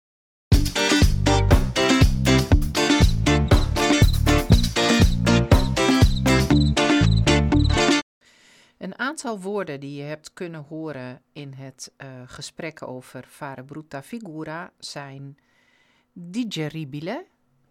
Een 8.77 8.97
aantal 8.97 9.39
woorden 9.39 9.79
die 9.79 9.95
je 9.95 10.03
hebt 10.03 10.33
kunnen 10.33 10.65
horen 10.69 11.21
in 11.33 11.53
het 11.53 11.91
eh, 11.97 12.07
gesprek 12.25 12.87
over 12.87 13.25
fare 13.27 13.63
brutta 13.63 14.01
figura 14.01 14.71
zijn 14.79 15.37
digeribile, 16.13 17.25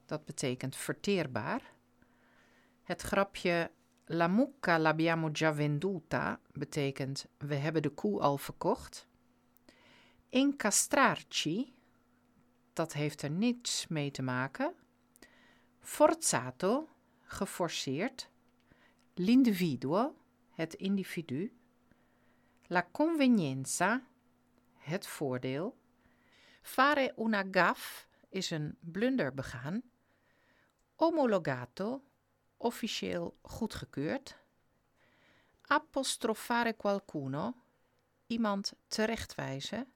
dat 0.06 0.24
betekent 0.24 0.76
verteerbaar. 0.76 1.77
Het 2.88 3.02
grapje 3.02 3.70
la 4.06 4.26
mucca 4.26 4.78
l'abbiamo 4.78 5.30
già 5.30 5.52
venduta 5.52 6.40
betekent 6.52 7.26
we 7.38 7.54
hebben 7.54 7.82
de 7.82 7.90
koe 7.90 8.20
al 8.20 8.38
verkocht. 8.38 9.06
Incastrarci, 10.28 11.74
dat 12.72 12.92
heeft 12.92 13.22
er 13.22 13.30
niets 13.30 13.86
mee 13.86 14.10
te 14.10 14.22
maken. 14.22 14.74
Forzato, 15.80 16.88
geforceerd. 17.22 18.30
L'individuo, 19.14 20.14
het 20.50 20.74
individu. 20.74 21.56
La 22.66 22.88
convenienza, 22.92 24.02
het 24.76 25.06
voordeel. 25.06 25.76
Fare 26.62 27.14
una 27.16 27.44
gaff 27.50 28.08
is 28.28 28.50
een 28.50 28.76
blunder 28.80 29.34
begaan. 29.34 29.82
Omologato, 30.96 32.02
officieel 32.58 33.36
goedgekeurd. 33.42 34.36
Apostrofare 35.62 36.76
qualcuno, 36.76 37.54
iemand 38.26 38.72
terechtwijzen. 38.88 39.92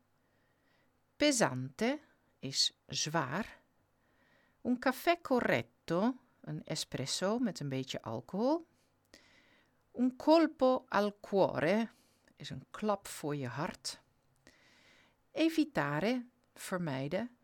Pesante 1.17 2.01
is 2.39 2.73
zwaar. 2.87 3.61
Un 4.61 4.79
caffè 4.79 5.21
corretto 5.21 6.15
een 6.41 6.65
espresso 6.65 7.39
met 7.39 7.61
een 7.61 7.69
beetje 7.69 8.03
alcohol. 8.03 8.67
Un 9.93 10.17
colpo 10.17 10.85
al 10.89 11.17
cuore 11.21 11.89
is 12.37 12.51
een 12.51 12.67
klap 12.71 13.09
voor 13.09 13.37
je 13.37 13.47
hart. 13.47 14.01
Evitare, 15.31 16.27
vermijden. 16.55 17.37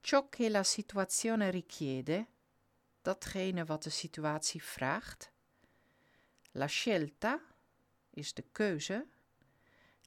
Ciò 0.00 0.28
che 0.28 0.50
la 0.50 0.62
situazione 0.62 1.50
richiede, 1.50 2.26
datgene 3.04 3.64
wat 3.64 3.82
de 3.82 3.90
situatie 3.90 4.62
vraagt. 4.62 5.32
La 6.52 6.66
scelta 6.66 7.40
is 8.10 8.34
de 8.34 8.44
keuze. 8.52 9.06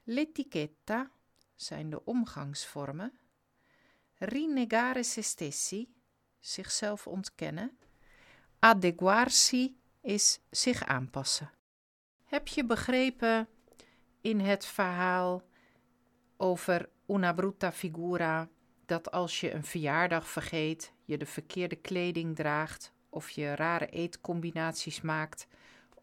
L'etichetta 0.03 1.11
zijn 1.55 1.89
de 1.89 2.05
omgangsvormen. 2.05 3.19
Rinnegare 4.17 5.03
se 5.03 5.21
stessi, 5.21 5.93
zichzelf 6.39 7.07
ontkennen. 7.07 7.77
Adeguarsi 8.59 9.79
is 10.01 10.39
zich 10.49 10.85
aanpassen. 10.85 11.51
Heb 12.25 12.47
je 12.47 12.65
begrepen 12.65 13.47
in 14.21 14.39
het 14.39 14.65
verhaal 14.65 15.43
over 16.37 16.89
una 17.07 17.33
brutta 17.33 17.71
figura 17.71 18.49
dat 18.85 19.11
als 19.11 19.39
je 19.39 19.51
een 19.51 19.63
verjaardag 19.63 20.27
vergeet, 20.27 20.93
je 21.07 21.17
de 21.17 21.25
verkeerde 21.25 21.75
kleding 21.75 22.35
draagt 22.35 22.93
of 23.09 23.29
je 23.29 23.55
rare 23.55 23.89
eetcombinaties 23.89 25.01
maakt 25.01 25.47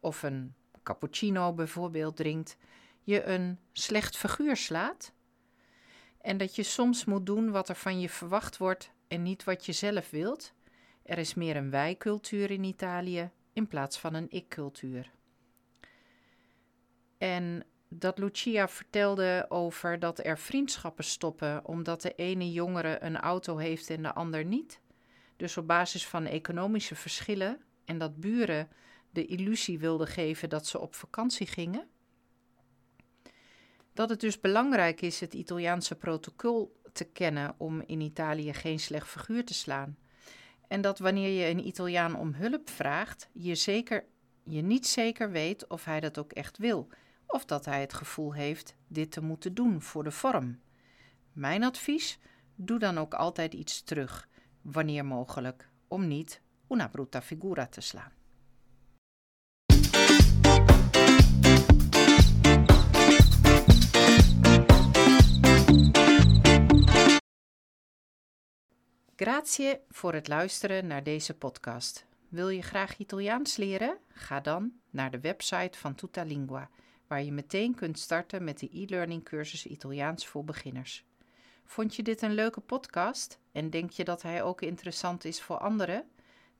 of 0.01 0.23
een 0.23 0.55
cappuccino 0.83 1.53
bijvoorbeeld 1.53 2.17
drinkt, 2.17 2.57
je 3.03 3.25
een 3.25 3.59
slecht 3.73 4.17
figuur 4.17 4.57
slaat? 4.57 5.13
En 6.21 6.37
dat 6.37 6.57
je 6.57 6.63
soms 6.63 7.05
moet 7.05 7.27
doen 7.27 7.51
wat 7.51 7.69
er 7.69 7.75
van 7.75 8.01
je 8.01 8.09
verwacht 8.09 8.57
wordt 8.57 8.91
en 9.09 9.23
niet 9.23 9.45
wat 9.45 9.67
je 9.67 9.73
zelf 9.73 10.11
wilt? 10.11 10.53
Er 11.03 11.19
is 11.19 11.35
meer 11.35 11.57
een 11.57 11.71
wij-cultuur 11.71 12.51
in 12.51 12.65
Italië 12.65 13.31
in 13.53 13.69
plaats 13.69 13.99
van 13.99 14.15
een 14.15 14.31
ik-cultuur. 14.31 15.11
En 17.19 17.65
dat 17.89 18.19
Lucia 18.19 18.69
vertelde 18.69 19.47
over 19.49 19.99
dat 19.99 20.25
er 20.25 20.39
vriendschappen 20.39 21.05
stoppen 21.05 21.65
omdat 21.65 22.03
de 22.03 22.15
ene 22.15 22.53
jongere 22.53 23.03
een 23.03 23.17
auto 23.17 23.57
heeft 23.57 23.91
en 23.91 24.03
de 24.03 24.15
ander 24.15 24.45
niet. 24.45 24.83
Dus 25.37 25.57
op 25.57 25.67
basis 25.67 26.07
van 26.07 26.27
economische 26.27 26.95
verschillen 26.95 27.61
en 27.85 27.99
dat 27.99 28.21
buren 28.21 28.69
de 29.11 29.27
illusie 29.27 29.79
wilden 29.79 30.07
geven 30.07 30.49
dat 30.49 30.67
ze 30.67 30.81
op 30.81 30.95
vakantie 30.95 31.47
gingen. 31.47 31.89
Dat 33.93 34.09
het 34.09 34.21
dus 34.21 34.41
belangrijk 34.41 35.01
is 35.01 35.21
het 35.21 35.35
Italiaanse 35.35 35.95
protocol 35.95 36.81
te 36.93 37.05
kennen 37.05 37.55
om 37.59 37.83
in 37.87 38.01
Italië 38.01 38.53
geen 38.53 38.79
slecht 38.79 39.09
figuur 39.09 39.45
te 39.45 39.55
slaan. 39.55 39.97
En 40.69 40.81
dat 40.81 40.99
wanneer 40.99 41.41
je 41.41 41.51
een 41.51 41.67
Italiaan 41.67 42.17
om 42.17 42.35
hulp 42.35 42.71
vraagt, 42.71 43.29
je, 43.33 43.55
zeker, 43.55 44.05
je 44.45 44.63
niet 44.63 44.87
zeker 44.87 45.31
weet 45.31 45.67
of 45.67 45.85
hij 45.85 46.01
dat 46.01 46.19
ook 46.19 46.33
echt 46.33 46.59
wil, 46.59 46.89
of 47.27 47.45
dat 47.45 47.65
hij 47.65 47.81
het 47.81 47.95
gevoel 47.95 48.33
heeft 48.33 48.77
dit 48.89 49.11
te 49.11 49.21
moeten 49.21 49.55
doen 49.55 49.83
voor 49.83 50.05
de 50.05 50.11
vorm. 50.11 50.61
Mijn 51.33 51.65
advies: 51.65 52.19
doe 52.55 52.79
dan 52.79 52.99
ook 52.99 53.15
altijd 53.15 53.55
iets 53.55 53.83
terug, 53.83 54.29
wanneer 54.65 55.05
mogelijk, 55.05 55.69
om 55.89 56.07
niet 56.07 56.41
una 56.69 56.89
brutta 56.89 57.23
figura 57.23 57.67
te 57.67 57.81
slaan. 57.81 58.13
Grazie 69.17 69.79
voor 69.89 70.15
het 70.15 70.29
luisteren 70.29 70.87
naar 70.87 71.03
deze 71.03 71.35
podcast. 71.35 72.07
Wil 72.29 72.49
je 72.49 72.63
graag 72.63 72.99
Italiaans 72.99 73.57
leren? 73.57 73.99
Ga 74.09 74.41
dan 74.41 74.73
naar 74.91 75.11
de 75.11 75.21
website 75.21 75.79
van 75.79 75.95
Tutalingua, 75.95 76.71
waar 77.07 77.23
je 77.23 77.33
meteen 77.33 77.75
kunt 77.75 77.99
starten 77.99 78.45
met 78.45 78.59
de 78.59 78.69
e-learning 78.73 79.25
cursus 79.25 79.67
Italiaans 79.67 80.27
voor 80.27 80.45
beginners. 80.45 81.05
Vond 81.65 81.97
je 81.97 82.03
dit 82.03 82.23
een 82.23 82.35
leuke 82.35 82.61
podcast 82.61 83.39
en 83.53 83.71
denk 83.71 83.91
je 83.91 84.05
dat 84.05 84.23
hij 84.23 84.43
ook 84.43 84.61
interessant 84.61 85.25
is 85.25 85.43
voor 85.43 85.59
anderen? 85.59 86.09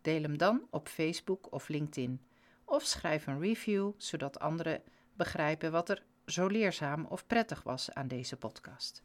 Deel 0.01 0.23
hem 0.23 0.39
dan 0.39 0.67
op 0.71 0.89
Facebook 0.89 1.53
of 1.53 1.69
LinkedIn. 1.69 2.21
Of 2.65 2.83
schrijf 2.83 3.27
een 3.27 3.41
review 3.41 3.93
zodat 3.97 4.41
anderen 4.41 4.83
begrijpen 5.13 5.73
wat 5.73 5.89
er 5.89 6.03
zo 6.27 6.47
leerzaam 6.47 7.05
of 7.05 7.27
prettig 7.27 7.63
was 7.63 7.93
aan 7.93 8.09
deze 8.09 8.37
podcast. 8.37 9.03